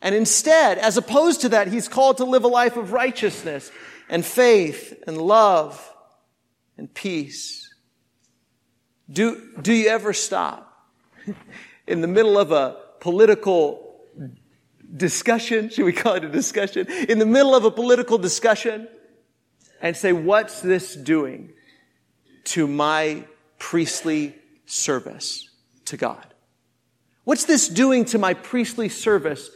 And 0.00 0.14
instead, 0.14 0.78
as 0.78 0.96
opposed 0.96 1.42
to 1.42 1.50
that, 1.50 1.68
he's 1.68 1.88
called 1.88 2.16
to 2.18 2.24
live 2.24 2.44
a 2.44 2.48
life 2.48 2.76
of 2.76 2.92
righteousness 2.92 3.70
and 4.08 4.24
faith 4.24 5.02
and 5.06 5.18
love 5.18 5.89
and 6.76 6.92
peace. 6.92 7.72
Do, 9.10 9.50
do 9.60 9.72
you 9.72 9.88
ever 9.88 10.12
stop? 10.12 10.88
in 11.86 12.00
the 12.00 12.08
middle 12.08 12.38
of 12.38 12.52
a 12.52 12.76
political 13.00 14.00
discussion, 14.96 15.70
should 15.70 15.84
we 15.84 15.92
call 15.92 16.14
it 16.14 16.24
a 16.24 16.28
discussion? 16.28 16.86
In 17.08 17.18
the 17.18 17.26
middle 17.26 17.54
of 17.54 17.64
a 17.64 17.70
political 17.70 18.18
discussion 18.18 18.88
and 19.80 19.96
say, 19.96 20.12
what's 20.12 20.60
this 20.60 20.94
doing 20.94 21.52
to 22.44 22.66
my 22.66 23.24
priestly 23.58 24.34
service 24.66 25.48
to 25.86 25.96
God? 25.96 26.26
What's 27.24 27.44
this 27.44 27.68
doing 27.68 28.04
to 28.06 28.18
my 28.18 28.34
priestly 28.34 28.88
service? 28.88 29.50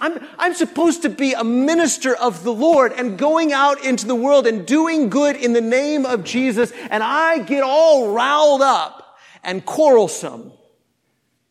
I'm, 0.00 0.18
I'm 0.38 0.54
supposed 0.54 1.02
to 1.02 1.08
be 1.08 1.32
a 1.32 1.44
minister 1.44 2.14
of 2.14 2.44
the 2.44 2.52
Lord 2.52 2.92
and 2.92 3.18
going 3.18 3.52
out 3.52 3.84
into 3.84 4.06
the 4.06 4.14
world 4.14 4.46
and 4.46 4.66
doing 4.66 5.08
good 5.08 5.36
in 5.36 5.52
the 5.52 5.60
name 5.60 6.06
of 6.06 6.24
Jesus, 6.24 6.72
and 6.90 7.02
I 7.02 7.38
get 7.38 7.62
all 7.62 8.12
riled 8.12 8.62
up 8.62 9.18
and 9.42 9.64
quarrelsome. 9.64 10.52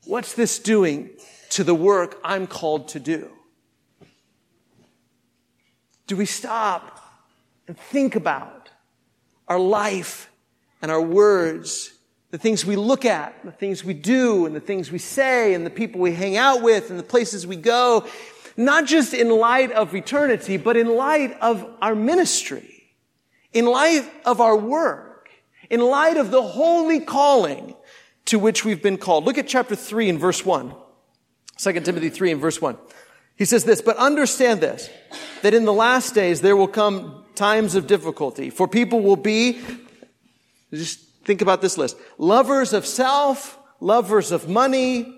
What's 0.06 0.34
this 0.34 0.60
doing 0.60 1.10
to 1.52 1.64
the 1.64 1.76
work 1.76 2.20
I'm 2.24 2.48
called 2.48 2.90
to 2.90 3.00
do? 3.00 3.32
Do 6.08 6.16
we 6.16 6.26
stop 6.26 7.02
and 7.68 7.78
think 7.78 8.16
about 8.16 8.70
our 9.48 9.60
life 9.60 10.30
and 10.82 10.92
our 10.92 11.02
words 11.02 11.95
the 12.36 12.40
things 12.40 12.66
we 12.66 12.76
look 12.76 13.06
at, 13.06 13.34
the 13.46 13.52
things 13.54 13.86
we 13.86 13.94
do, 13.94 14.46
and 14.46 14.54
the 14.54 14.60
things 14.60 14.92
we 14.92 15.00
say, 15.00 15.54
and 15.54 15.66
the 15.66 15.70
people 15.70 16.02
we 16.02 16.12
hang 16.12 16.36
out 16.36 16.62
with, 16.62 16.90
and 16.90 17.00
the 17.00 17.04
places 17.04 17.48
we 17.48 17.56
go, 17.56 18.06
not 18.58 18.86
just 18.86 19.14
in 19.14 19.30
light 19.30 19.72
of 19.72 19.96
eternity, 19.96 20.58
but 20.58 20.76
in 20.76 20.98
light 20.98 21.32
of 21.40 21.66
our 21.82 21.96
ministry, 21.96 22.92
in 23.54 23.66
light 23.66 24.04
of 24.26 24.42
our 24.42 24.58
work, 24.58 25.30
in 25.70 25.80
light 25.80 26.18
of 26.18 26.30
the 26.30 26.44
holy 26.44 27.00
calling 27.00 27.74
to 28.26 28.38
which 28.38 28.66
we've 28.66 28.84
been 28.84 28.98
called. 28.98 29.24
Look 29.24 29.38
at 29.38 29.48
chapter 29.48 29.74
3 29.74 30.10
and 30.10 30.20
verse 30.20 30.46
1. 30.46 30.74
2 31.58 31.72
Timothy 31.80 32.10
3 32.10 32.34
and 32.34 32.42
verse 32.42 32.62
1. 32.62 32.78
He 33.38 33.46
says 33.46 33.64
this, 33.64 33.82
but 33.82 33.96
understand 33.96 34.60
this, 34.60 34.90
that 35.42 35.54
in 35.54 35.64
the 35.64 35.72
last 35.72 36.14
days 36.14 36.42
there 36.42 36.58
will 36.58 36.68
come 36.68 37.24
times 37.34 37.76
of 37.76 37.88
difficulty, 37.88 38.50
for 38.50 38.68
people 38.68 39.00
will 39.00 39.16
be, 39.16 39.62
just 40.74 41.00
Think 41.26 41.42
about 41.42 41.62
this 41.62 41.78
list. 41.78 41.98
Lovers 42.18 42.72
of 42.72 42.86
self, 42.86 43.58
lovers 43.80 44.32
of 44.32 44.48
money, 44.48 45.14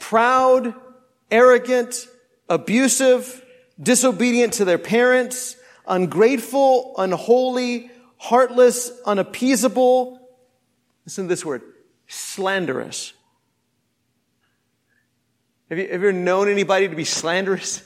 proud, 0.00 0.74
arrogant, 1.30 2.06
abusive, 2.48 3.42
disobedient 3.80 4.54
to 4.54 4.64
their 4.64 4.78
parents, 4.78 5.56
ungrateful, 5.86 6.94
unholy, 6.98 7.90
heartless, 8.18 8.90
unappeasable. 9.06 10.20
Listen 11.06 11.24
to 11.24 11.28
this 11.28 11.44
word. 11.44 11.62
Slanderous. 12.08 13.12
Have 15.70 15.78
you, 15.78 15.86
ever 15.86 16.12
known 16.12 16.48
anybody 16.48 16.88
to 16.88 16.96
be 16.96 17.04
slanderous? 17.04 17.82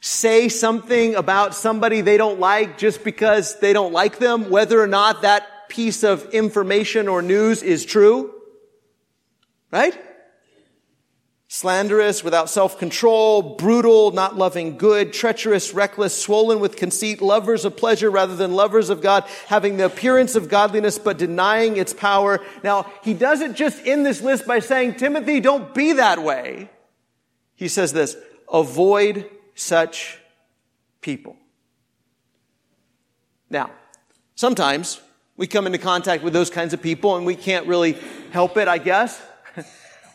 Say 0.00 0.48
something 0.48 1.16
about 1.16 1.54
somebody 1.54 2.02
they 2.02 2.16
don't 2.16 2.38
like 2.38 2.78
just 2.78 3.02
because 3.02 3.58
they 3.60 3.72
don't 3.72 3.92
like 3.92 4.18
them, 4.18 4.50
whether 4.50 4.80
or 4.80 4.86
not 4.86 5.22
that 5.22 5.46
piece 5.68 6.02
of 6.02 6.32
information 6.34 7.08
or 7.08 7.22
news 7.22 7.62
is 7.62 7.84
true. 7.84 8.32
Right? 9.70 9.98
Slanderous, 11.48 12.24
without 12.24 12.50
self-control, 12.50 13.54
brutal, 13.56 14.10
not 14.10 14.36
loving 14.36 14.76
good, 14.76 15.12
treacherous, 15.12 15.72
reckless, 15.72 16.20
swollen 16.20 16.58
with 16.58 16.74
conceit, 16.74 17.22
lovers 17.22 17.64
of 17.64 17.76
pleasure 17.76 18.10
rather 18.10 18.34
than 18.34 18.54
lovers 18.54 18.90
of 18.90 19.00
God, 19.00 19.24
having 19.46 19.76
the 19.76 19.84
appearance 19.84 20.34
of 20.34 20.48
godliness 20.48 20.98
but 20.98 21.16
denying 21.16 21.76
its 21.76 21.92
power. 21.92 22.40
Now, 22.64 22.90
he 23.02 23.14
doesn't 23.14 23.54
just 23.54 23.86
end 23.86 24.04
this 24.04 24.20
list 24.20 24.46
by 24.46 24.58
saying, 24.58 24.96
Timothy, 24.96 25.38
don't 25.38 25.72
be 25.72 25.92
that 25.92 26.22
way. 26.22 26.70
He 27.54 27.68
says 27.68 27.92
this, 27.92 28.16
avoid 28.52 29.30
such 29.54 30.18
people. 31.00 31.36
Now, 33.48 33.70
sometimes 34.34 35.00
we 35.36 35.46
come 35.46 35.66
into 35.66 35.78
contact 35.78 36.22
with 36.22 36.32
those 36.32 36.50
kinds 36.50 36.72
of 36.72 36.80
people 36.80 37.16
and 37.16 37.26
we 37.26 37.34
can't 37.34 37.66
really 37.66 37.98
help 38.30 38.56
it, 38.56 38.68
I 38.68 38.78
guess. 38.78 39.20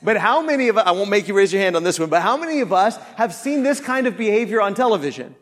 but 0.01 0.17
how 0.17 0.41
many 0.41 0.69
of 0.69 0.77
us, 0.77 0.85
I 0.85 0.91
won't 0.91 1.09
make 1.09 1.27
you 1.27 1.33
raise 1.33 1.51
your 1.51 1.61
hand 1.61 1.75
on 1.75 1.83
this 1.83 1.99
one, 1.99 2.09
but 2.09 2.21
how 2.21 2.37
many 2.37 2.61
of 2.61 2.71
us 2.71 2.97
have 3.17 3.33
seen 3.33 3.63
this 3.63 3.79
kind 3.81 4.07
of 4.07 4.17
behavior 4.17 4.61
on 4.61 4.73
television? 4.73 5.35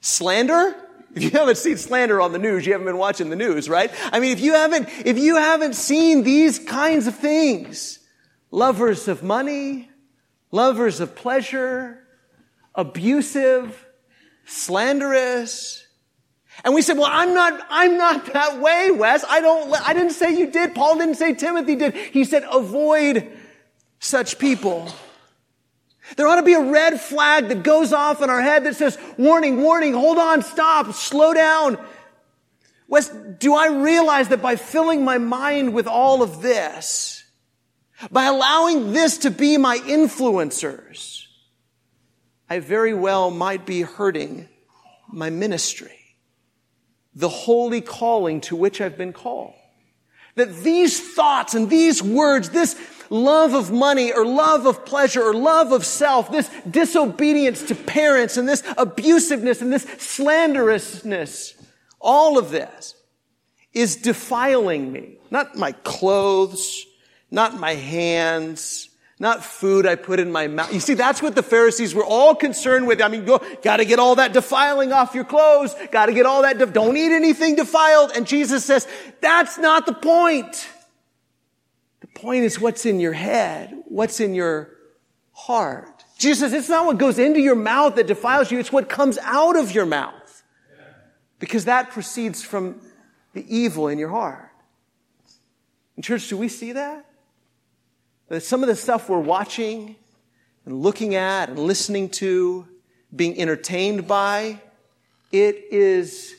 Slander? 0.00 0.76
If 1.14 1.22
you 1.22 1.30
haven't 1.30 1.56
seen 1.56 1.76
slander 1.76 2.20
on 2.20 2.32
the 2.32 2.40
news, 2.40 2.66
you 2.66 2.72
haven't 2.72 2.86
been 2.86 2.98
watching 2.98 3.30
the 3.30 3.36
news, 3.36 3.68
right? 3.68 3.90
I 4.12 4.18
mean, 4.18 4.32
if 4.32 4.40
you 4.40 4.54
haven't, 4.54 4.88
if 5.04 5.16
you 5.16 5.36
haven't 5.36 5.74
seen 5.74 6.24
these 6.24 6.58
kinds 6.58 7.06
of 7.06 7.14
things, 7.14 8.00
lovers 8.50 9.06
of 9.06 9.22
money, 9.22 9.88
lovers 10.50 10.98
of 10.98 11.14
pleasure, 11.14 12.04
abusive, 12.74 13.86
slanderous, 14.44 15.83
and 16.62 16.74
we 16.74 16.82
said, 16.82 16.96
well, 16.96 17.10
I'm 17.10 17.34
not, 17.34 17.66
I'm 17.68 17.98
not 17.98 18.32
that 18.32 18.60
way, 18.60 18.90
Wes. 18.90 19.24
I 19.28 19.40
don't, 19.40 19.72
I 19.86 19.92
didn't 19.92 20.12
say 20.12 20.36
you 20.36 20.50
did. 20.50 20.74
Paul 20.74 20.98
didn't 20.98 21.16
say 21.16 21.34
Timothy 21.34 21.74
did. 21.74 21.94
He 21.94 22.24
said, 22.24 22.44
avoid 22.50 23.30
such 23.98 24.38
people. 24.38 24.88
There 26.16 26.28
ought 26.28 26.36
to 26.36 26.42
be 26.42 26.54
a 26.54 26.62
red 26.62 27.00
flag 27.00 27.48
that 27.48 27.62
goes 27.62 27.92
off 27.92 28.22
in 28.22 28.30
our 28.30 28.40
head 28.40 28.64
that 28.64 28.76
says, 28.76 28.98
warning, 29.16 29.62
warning, 29.62 29.94
hold 29.94 30.18
on, 30.18 30.42
stop, 30.42 30.92
slow 30.92 31.34
down. 31.34 31.78
Wes, 32.86 33.08
do 33.08 33.54
I 33.54 33.68
realize 33.68 34.28
that 34.28 34.42
by 34.42 34.56
filling 34.56 35.04
my 35.04 35.18
mind 35.18 35.74
with 35.74 35.86
all 35.86 36.22
of 36.22 36.42
this, 36.42 37.24
by 38.10 38.24
allowing 38.24 38.92
this 38.92 39.18
to 39.18 39.30
be 39.30 39.56
my 39.56 39.78
influencers, 39.78 41.26
I 42.48 42.60
very 42.60 42.92
well 42.94 43.30
might 43.30 43.64
be 43.64 43.80
hurting 43.80 44.48
my 45.08 45.30
ministry 45.30 46.03
the 47.14 47.28
holy 47.28 47.80
calling 47.80 48.40
to 48.42 48.56
which 48.56 48.80
I've 48.80 48.98
been 48.98 49.12
called. 49.12 49.54
That 50.36 50.54
these 50.62 51.14
thoughts 51.14 51.54
and 51.54 51.70
these 51.70 52.02
words, 52.02 52.50
this 52.50 52.76
love 53.08 53.54
of 53.54 53.70
money 53.70 54.12
or 54.12 54.26
love 54.26 54.66
of 54.66 54.84
pleasure 54.84 55.22
or 55.22 55.34
love 55.34 55.70
of 55.70 55.84
self, 55.84 56.32
this 56.32 56.50
disobedience 56.68 57.62
to 57.64 57.74
parents 57.74 58.36
and 58.36 58.48
this 58.48 58.62
abusiveness 58.62 59.62
and 59.62 59.72
this 59.72 59.86
slanderousness, 59.98 61.54
all 62.00 62.36
of 62.36 62.50
this 62.50 62.96
is 63.72 63.96
defiling 63.96 64.92
me. 64.92 65.18
Not 65.30 65.56
my 65.56 65.72
clothes, 65.72 66.84
not 67.30 67.58
my 67.58 67.74
hands, 67.74 68.88
not 69.24 69.42
food 69.42 69.86
I 69.86 69.94
put 69.94 70.20
in 70.20 70.30
my 70.30 70.48
mouth. 70.48 70.70
You 70.70 70.80
see, 70.80 70.92
that's 70.92 71.22
what 71.22 71.34
the 71.34 71.42
Pharisees 71.42 71.94
were 71.94 72.04
all 72.04 72.34
concerned 72.34 72.86
with. 72.86 73.00
I 73.00 73.08
mean, 73.08 73.24
go, 73.24 73.42
gotta 73.62 73.86
get 73.86 73.98
all 73.98 74.16
that 74.16 74.34
defiling 74.34 74.92
off 74.92 75.14
your 75.14 75.24
clothes. 75.24 75.74
Gotta 75.90 76.12
get 76.12 76.26
all 76.26 76.42
that, 76.42 76.58
don't 76.74 76.94
eat 76.94 77.10
anything 77.10 77.56
defiled. 77.56 78.12
And 78.14 78.26
Jesus 78.26 78.66
says, 78.66 78.86
that's 79.22 79.56
not 79.56 79.86
the 79.86 79.94
point. 79.94 80.68
The 82.00 82.06
point 82.08 82.44
is 82.44 82.60
what's 82.60 82.84
in 82.84 83.00
your 83.00 83.14
head, 83.14 83.74
what's 83.86 84.20
in 84.20 84.34
your 84.34 84.68
heart. 85.32 86.04
Jesus 86.18 86.40
says, 86.40 86.52
it's 86.52 86.68
not 86.68 86.84
what 86.84 86.98
goes 86.98 87.18
into 87.18 87.40
your 87.40 87.56
mouth 87.56 87.96
that 87.96 88.06
defiles 88.06 88.52
you, 88.52 88.58
it's 88.58 88.72
what 88.72 88.90
comes 88.90 89.16
out 89.22 89.56
of 89.56 89.72
your 89.72 89.86
mouth. 89.86 90.42
Because 91.38 91.64
that 91.64 91.92
proceeds 91.92 92.42
from 92.42 92.78
the 93.32 93.44
evil 93.48 93.88
in 93.88 93.98
your 93.98 94.10
heart. 94.10 94.50
In 95.96 96.02
church, 96.02 96.28
do 96.28 96.36
we 96.36 96.48
see 96.48 96.72
that? 96.72 97.03
That 98.28 98.42
some 98.42 98.62
of 98.62 98.68
the 98.68 98.76
stuff 98.76 99.08
we're 99.08 99.18
watching 99.18 99.96
and 100.64 100.80
looking 100.82 101.14
at 101.14 101.50
and 101.50 101.58
listening 101.58 102.08
to, 102.10 102.66
being 103.14 103.38
entertained 103.38 104.08
by, 104.08 104.60
it 105.30 105.64
is 105.70 106.34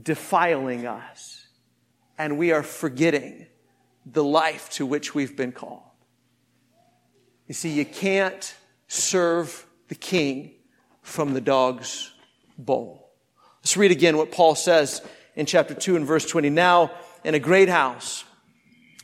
defiling 0.00 0.86
us. 0.86 1.46
And 2.16 2.38
we 2.38 2.52
are 2.52 2.62
forgetting 2.62 3.46
the 4.06 4.24
life 4.24 4.70
to 4.70 4.86
which 4.86 5.14
we've 5.14 5.36
been 5.36 5.52
called. 5.52 5.82
You 7.46 7.54
see, 7.54 7.70
you 7.70 7.84
can't 7.84 8.54
serve 8.86 9.66
the 9.88 9.94
king 9.94 10.52
from 11.02 11.32
the 11.32 11.40
dog's 11.40 12.12
bowl. 12.56 13.10
Let's 13.60 13.76
read 13.76 13.90
again 13.90 14.16
what 14.16 14.30
Paul 14.30 14.54
says 14.54 15.02
in 15.34 15.46
chapter 15.46 15.74
2 15.74 15.96
and 15.96 16.06
verse 16.06 16.26
20. 16.26 16.50
Now, 16.50 16.90
in 17.24 17.34
a 17.34 17.38
great 17.38 17.68
house, 17.68 18.24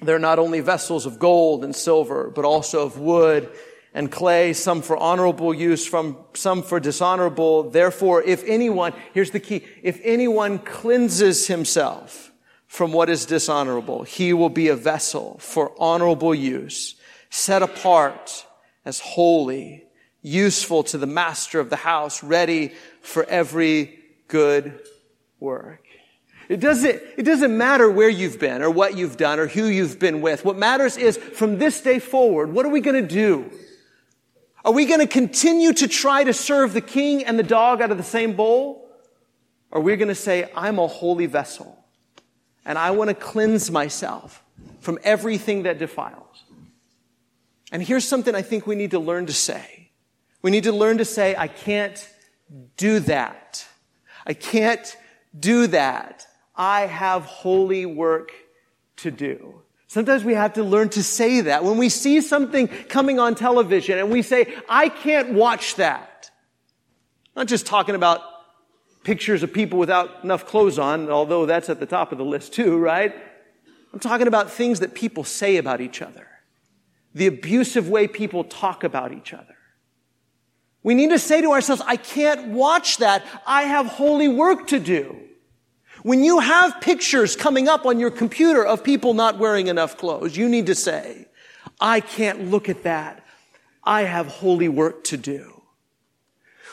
they're 0.01 0.19
not 0.19 0.39
only 0.39 0.61
vessels 0.61 1.07
of 1.07 1.19
gold 1.19 1.65
and 1.65 1.75
silver, 1.75 2.31
but 2.35 2.45
also 2.45 2.85
of 2.85 2.99
wood 2.99 3.51
and 3.95 4.11
clay, 4.11 4.53
some 4.53 4.83
for 4.83 4.97
honorable 4.97 5.55
use, 5.55 5.87
from 5.87 6.17
some 6.35 6.63
for 6.63 6.81
dishonorable. 6.81 7.71
Therefore, 7.71 8.23
if 8.23 8.43
anyone, 8.45 8.93
here's 9.13 9.31
the 9.31 9.41
key, 9.41 9.65
if 9.83 10.01
anyone 10.03 10.59
cleanses 10.59 11.47
himself 11.47 12.33
from 12.67 12.93
what 12.93 13.09
is 13.09 13.25
dishonorable, 13.25 14.03
he 14.03 14.33
will 14.33 14.49
be 14.51 14.69
a 14.69 14.77
vessel 14.77 15.39
for 15.39 15.73
honorable 15.79 16.35
use, 16.35 16.97
set 17.31 17.63
apart 17.63 18.47
as 18.85 18.99
holy, 18.99 19.85
useful 20.23 20.83
to 20.83 20.99
the 20.99 21.07
master 21.07 21.61
of 21.61 21.71
the 21.71 21.77
house, 21.77 22.25
ready 22.25 22.73
for 23.01 23.25
every 23.25 24.01
good 24.27 24.81
work. 25.39 25.84
It 26.49 26.61
doesn't, 26.61 27.01
it 27.17 27.23
doesn't 27.23 27.57
matter 27.57 27.91
where 27.91 28.09
you've 28.09 28.39
been 28.39 28.63
or 28.63 28.71
what 28.71 28.97
you've 28.97 29.17
done 29.17 29.39
or 29.39 29.47
who 29.47 29.67
you've 29.67 29.99
been 29.99 30.21
with. 30.21 30.45
What 30.45 30.57
matters 30.57 30.97
is 30.97 31.17
from 31.17 31.59
this 31.59 31.81
day 31.81 31.99
forward, 31.99 32.53
what 32.53 32.67
are 32.67 32.71
we 32.71 32.81
going 32.81 33.01
to 33.01 33.15
do? 33.15 33.51
Are 34.65 34.73
we 34.73 34.87
going 34.87 35.01
to 35.01 35.07
continue 35.07 35.73
to 35.73 35.89
try 35.89 36.25
to 36.25 36.33
serve 36.33 36.73
the 36.73 36.81
king 36.81 37.25
and 37.25 37.39
the 37.39 37.43
dog 37.43 37.83
out 37.83 37.91
of 37.91 37.97
the 37.97 38.03
same 38.03 38.35
bowl? 38.35 38.89
Or 39.71 39.81
are 39.81 39.83
we 39.83 39.97
going 39.97 40.09
to 40.09 40.15
say, 40.15 40.51
I'm 40.55 40.79
a 40.79 40.87
holy 40.87 41.27
vessel 41.27 41.85
and 42.65 42.79
I 42.79 42.93
want 42.93 43.09
to 43.09 43.15
cleanse 43.15 43.71
myself 43.71 44.43
from 44.81 44.99
everything 45.03 45.65
that 45.65 45.79
defiles? 45.79 46.45
And 47.73 47.83
here's 47.83 48.07
something 48.07 48.35
I 48.35 48.43
think 48.43 48.67
we 48.67 48.77
need 48.77 48.93
to 48.93 48.99
learn 48.99 49.27
to 49.27 49.33
say. 49.33 49.91
We 50.43 50.51
need 50.51 50.65
to 50.65 50.73
learn 50.73 50.99
to 50.99 51.05
say, 51.05 51.35
I 51.37 51.49
can't 51.49 52.09
do 52.77 53.01
that. 53.01 53.67
I 54.27 54.35
can't 54.35 54.97
do 55.39 55.67
that. 55.69 56.27
I 56.57 56.83
have 56.83 57.25
holy 57.25 57.87
work 57.87 58.33
to 58.99 59.11
do. 59.11 59.63
Sometimes 59.89 60.25
we 60.25 60.35
have 60.35 60.55
to 60.55 60.65
learn 60.65 60.89
to 60.91 61.03
say 61.03 61.43
that. 61.43 61.65
When 61.65 61.79
we 61.79 61.89
see 61.89 62.21
something 62.21 62.67
coming 62.67 63.21
on 63.21 63.35
television 63.35 63.99
and 63.99 64.11
we 64.11 64.23
say, 64.23 64.53
I 64.69 64.89
can't 64.89 65.35
watch 65.35 65.77
that. 65.77 66.31
not 67.37 67.47
just 67.47 67.67
talking 67.67 67.95
about 67.95 68.21
pictures 69.05 69.43
of 69.43 69.53
people 69.53 69.79
without 69.79 70.25
enough 70.25 70.47
clothes 70.47 70.79
on, 70.79 71.11
although 71.11 71.47
that's 71.47 71.69
at 71.69 71.79
the 71.79 71.87
top 71.87 72.11
of 72.11 72.19
the 72.19 72.25
list 72.25 72.53
too, 72.53 72.77
right? 72.79 73.15
I'm 73.93 74.01
talking 74.01 74.27
about 74.27 74.51
things 74.51 74.81
that 74.81 74.95
people 74.95 75.23
say 75.23 75.59
about 75.59 75.81
each 75.81 76.03
other. 76.03 76.27
The 77.15 77.29
abusive 77.29 77.89
way 77.89 78.09
people 78.09 78.43
talk 78.43 78.83
about 78.83 79.13
each 79.13 79.33
other. 79.33 79.55
We 80.83 80.95
need 80.95 81.11
to 81.11 81.19
say 81.19 81.41
to 81.41 81.53
ourselves, 81.53 81.83
I 81.87 81.97
can't 81.97 82.49
watch 82.49 82.99
that. 82.99 83.25
I 83.47 83.63
have 83.63 83.87
holy 83.87 84.29
work 84.29 84.67
to 84.69 84.81
do. 84.81 85.17
When 86.05 86.23
you 86.23 86.39
have 86.41 86.83
pictures 86.83 87.35
coming 87.35 87.67
up 87.67 87.87
on 87.87 87.99
your 87.99 88.11
computer 88.11 88.63
of 88.63 88.85
people 88.85 89.15
not 89.15 89.39
wearing 89.39 89.69
enough 89.69 89.97
clothes, 89.97 90.37
you 90.37 90.51
need 90.51 90.67
to 90.67 90.75
say, 90.75 91.27
I 91.81 92.01
can't 92.01 92.51
look 92.51 92.69
at 92.69 92.83
that. 92.83 93.25
I 93.83 94.03
have 94.03 94.27
holy 94.27 94.69
work 94.69 95.05
to 95.05 95.17
do. 95.17 95.63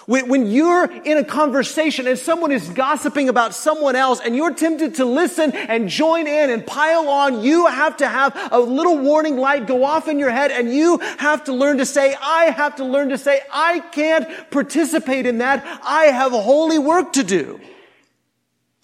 When, 0.06 0.48
you're 0.48 0.84
in 0.84 1.18
a 1.18 1.24
conversation 1.24 2.08
and 2.08 2.20
someone 2.20 2.52
is 2.52 2.68
gossiping 2.68 3.30
about 3.30 3.54
someone 3.54 3.96
else 3.96 4.20
and 4.20 4.36
you're 4.36 4.54
tempted 4.54 4.96
to 4.96 5.06
listen 5.06 5.54
and 5.54 5.88
join 5.88 6.28
in 6.28 6.50
and 6.50 6.68
pile 6.68 7.08
on, 7.08 7.42
you 7.42 7.68
have 7.68 7.96
to 7.98 8.10
have 8.10 8.38
a 8.52 8.60
little 8.60 8.98
warning 8.98 9.38
light 9.38 9.66
go 9.66 9.86
off 9.86 10.10
in 10.10 10.20
your 10.20 10.32
head 10.32 10.52
and 10.52 10.74
you 10.74 10.98
have 11.20 11.46
to 11.46 11.54
learn 11.54 11.78
to 11.78 11.86
say, 11.86 12.18
I 12.22 12.46
have 12.46 12.76
to 12.78 12.84
learn 12.84 13.08
to 13.10 13.18
say, 13.18 13.40
I 13.50 13.80
can't 13.80 14.28
participate 14.52 15.26
in 15.26 15.38
that. 15.38 15.64
I 15.86 16.08
have 16.08 16.34
holy 16.34 16.80
work 16.80 17.14
to 17.14 17.24
do. 17.24 17.62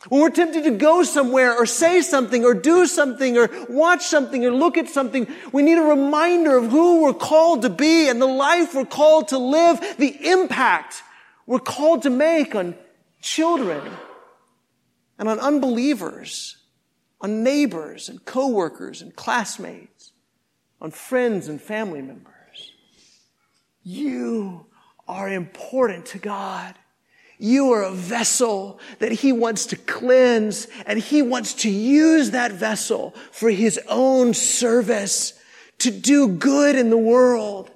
When 0.09 0.21
we're 0.21 0.29
tempted 0.29 0.63
to 0.63 0.71
go 0.71 1.03
somewhere 1.03 1.53
or 1.55 1.65
say 1.65 2.01
something 2.01 2.45
or 2.45 2.53
do 2.53 2.85
something 2.87 3.37
or 3.37 3.49
watch 3.67 4.05
something 4.05 4.45
or 4.45 4.51
look 4.51 4.77
at 4.77 4.87
something, 4.87 5.27
we 5.51 5.63
need 5.63 5.77
a 5.77 5.81
reminder 5.81 6.57
of 6.57 6.71
who 6.71 7.03
we're 7.03 7.13
called 7.13 7.63
to 7.63 7.69
be 7.69 8.07
and 8.07 8.21
the 8.21 8.27
life 8.27 8.73
we're 8.73 8.85
called 8.85 9.29
to 9.29 9.37
live, 9.37 9.79
the 9.97 10.15
impact 10.29 11.03
we're 11.45 11.59
called 11.59 12.03
to 12.03 12.09
make 12.09 12.55
on 12.55 12.75
children 13.21 13.81
and 15.19 15.27
on 15.27 15.39
unbelievers, 15.39 16.57
on 17.19 17.43
neighbors 17.43 18.09
and 18.09 18.23
coworkers 18.23 19.01
and 19.01 19.15
classmates, 19.15 20.11
on 20.79 20.91
friends 20.91 21.47
and 21.47 21.61
family 21.61 22.01
members. 22.01 22.73
You 23.83 24.67
are 25.07 25.29
important 25.29 26.05
to 26.07 26.19
God. 26.19 26.75
You 27.39 27.71
are 27.73 27.83
a 27.83 27.91
vessel 27.91 28.79
that 28.99 29.11
he 29.11 29.31
wants 29.31 29.67
to 29.67 29.75
cleanse 29.75 30.67
and 30.85 30.97
he 30.97 31.21
wants 31.21 31.53
to 31.55 31.69
use 31.69 32.31
that 32.31 32.51
vessel 32.51 33.13
for 33.31 33.49
his 33.49 33.79
own 33.87 34.33
service 34.33 35.33
to 35.79 35.91
do 35.91 36.27
good 36.27 36.75
in 36.75 36.89
the 36.89 36.97
world. 36.97 37.69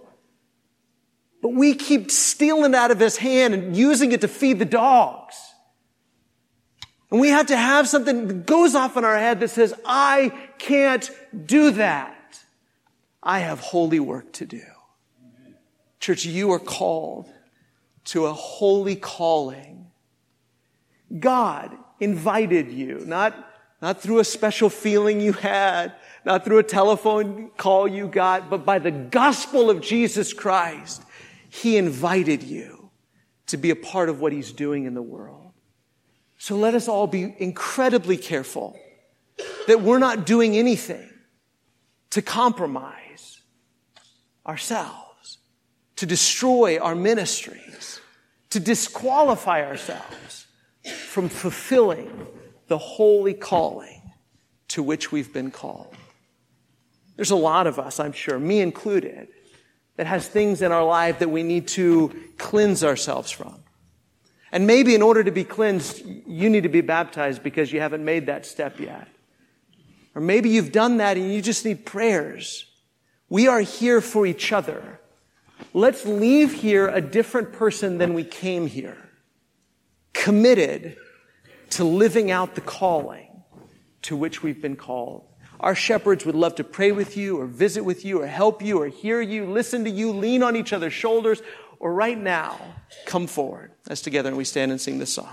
But 1.41 1.53
we 1.53 1.75
keep 1.75 2.09
stealing 2.09 2.73
out 2.73 2.91
of 2.91 2.99
his 2.99 3.17
hand 3.17 3.53
and 3.53 3.75
using 3.75 4.11
it 4.11 4.21
to 4.21 4.27
feed 4.27 4.57
the 4.57 4.65
dogs. 4.65 5.35
And 7.11 7.19
we 7.19 7.29
have 7.29 7.47
to 7.47 7.57
have 7.57 7.87
something 7.87 8.27
that 8.27 8.45
goes 8.45 8.73
off 8.73 8.97
in 8.97 9.03
our 9.03 9.17
head 9.17 9.41
that 9.41 9.49
says, 9.49 9.73
I 9.85 10.33
can't 10.57 11.09
do 11.45 11.71
that. 11.71 12.39
I 13.21 13.39
have 13.39 13.59
holy 13.59 13.99
work 13.99 14.31
to 14.33 14.45
do. 14.45 14.63
Church, 15.99 16.25
you 16.25 16.51
are 16.51 16.59
called 16.59 17.29
to 18.05 18.25
a 18.25 18.33
holy 18.33 18.95
calling. 18.95 19.87
God 21.19 21.75
invited 21.99 22.71
you, 22.71 23.03
not, 23.05 23.35
not 23.81 24.01
through 24.01 24.19
a 24.19 24.23
special 24.23 24.69
feeling 24.69 25.21
you 25.21 25.33
had, 25.33 25.93
not 26.25 26.45
through 26.45 26.59
a 26.59 26.63
telephone 26.63 27.51
call 27.57 27.87
you 27.87 28.07
got, 28.07 28.49
but 28.49 28.65
by 28.65 28.79
the 28.79 28.91
gospel 28.91 29.69
of 29.69 29.81
Jesus 29.81 30.33
Christ. 30.33 31.03
He 31.49 31.77
invited 31.77 32.43
you 32.43 32.91
to 33.47 33.57
be 33.57 33.69
a 33.69 33.75
part 33.75 34.09
of 34.09 34.21
what 34.21 34.31
He's 34.31 34.51
doing 34.53 34.85
in 34.85 34.93
the 34.93 35.01
world. 35.01 35.51
So 36.37 36.55
let 36.55 36.73
us 36.73 36.87
all 36.87 37.07
be 37.07 37.35
incredibly 37.37 38.17
careful 38.17 38.79
that 39.67 39.81
we're 39.81 39.99
not 39.99 40.25
doing 40.25 40.55
anything 40.55 41.07
to 42.11 42.21
compromise 42.21 43.41
ourselves, 44.45 45.10
to 46.01 46.07
destroy 46.07 46.79
our 46.79 46.95
ministries, 46.95 48.01
to 48.49 48.59
disqualify 48.59 49.63
ourselves 49.63 50.47
from 51.05 51.29
fulfilling 51.29 52.25
the 52.69 52.77
holy 52.79 53.35
calling 53.35 54.01
to 54.67 54.81
which 54.81 55.11
we've 55.11 55.31
been 55.31 55.51
called. 55.51 55.95
There's 57.17 57.29
a 57.29 57.35
lot 57.35 57.67
of 57.67 57.77
us, 57.77 57.99
I'm 57.99 58.13
sure, 58.13 58.39
me 58.39 58.61
included, 58.61 59.27
that 59.97 60.07
has 60.07 60.27
things 60.27 60.63
in 60.63 60.71
our 60.71 60.83
life 60.83 61.19
that 61.19 61.29
we 61.29 61.43
need 61.43 61.67
to 61.67 62.11
cleanse 62.39 62.83
ourselves 62.83 63.29
from. 63.29 63.59
And 64.51 64.65
maybe 64.65 64.95
in 64.95 65.03
order 65.03 65.23
to 65.23 65.31
be 65.31 65.43
cleansed, 65.43 66.03
you 66.25 66.49
need 66.49 66.63
to 66.63 66.69
be 66.69 66.81
baptized 66.81 67.43
because 67.43 67.71
you 67.71 67.79
haven't 67.79 68.03
made 68.03 68.25
that 68.25 68.47
step 68.47 68.79
yet. 68.79 69.07
Or 70.15 70.21
maybe 70.23 70.49
you've 70.49 70.71
done 70.71 70.97
that 70.97 71.17
and 71.17 71.31
you 71.31 71.43
just 71.43 71.63
need 71.63 71.85
prayers. 71.85 72.65
We 73.29 73.47
are 73.47 73.61
here 73.61 74.01
for 74.01 74.25
each 74.25 74.51
other. 74.51 74.97
Let's 75.73 76.05
leave 76.05 76.53
here 76.53 76.87
a 76.87 77.01
different 77.01 77.53
person 77.53 77.97
than 77.97 78.13
we 78.13 78.23
came 78.23 78.67
here. 78.67 78.97
Committed 80.13 80.97
to 81.71 81.83
living 81.83 82.31
out 82.31 82.55
the 82.55 82.61
calling 82.61 83.43
to 84.03 84.15
which 84.15 84.43
we've 84.43 84.61
been 84.61 84.75
called. 84.75 85.23
Our 85.59 85.75
shepherds 85.75 86.25
would 86.25 86.35
love 86.35 86.55
to 86.55 86.63
pray 86.63 86.91
with 86.91 87.15
you 87.15 87.39
or 87.39 87.45
visit 87.45 87.85
with 87.85 88.03
you 88.03 88.21
or 88.21 88.27
help 88.27 88.61
you 88.61 88.81
or 88.81 88.87
hear 88.87 89.21
you, 89.21 89.45
listen 89.45 89.83
to 89.83 89.89
you, 89.89 90.11
lean 90.11 90.41
on 90.43 90.55
each 90.55 90.73
other's 90.73 90.93
shoulders, 90.93 91.41
or 91.79 91.93
right 91.93 92.17
now, 92.17 92.59
come 93.05 93.27
forward 93.27 93.71
as 93.87 94.01
together 94.01 94.29
and 94.29 94.37
we 94.37 94.43
stand 94.43 94.71
and 94.71 94.81
sing 94.81 94.97
this 94.99 95.13
song. 95.13 95.31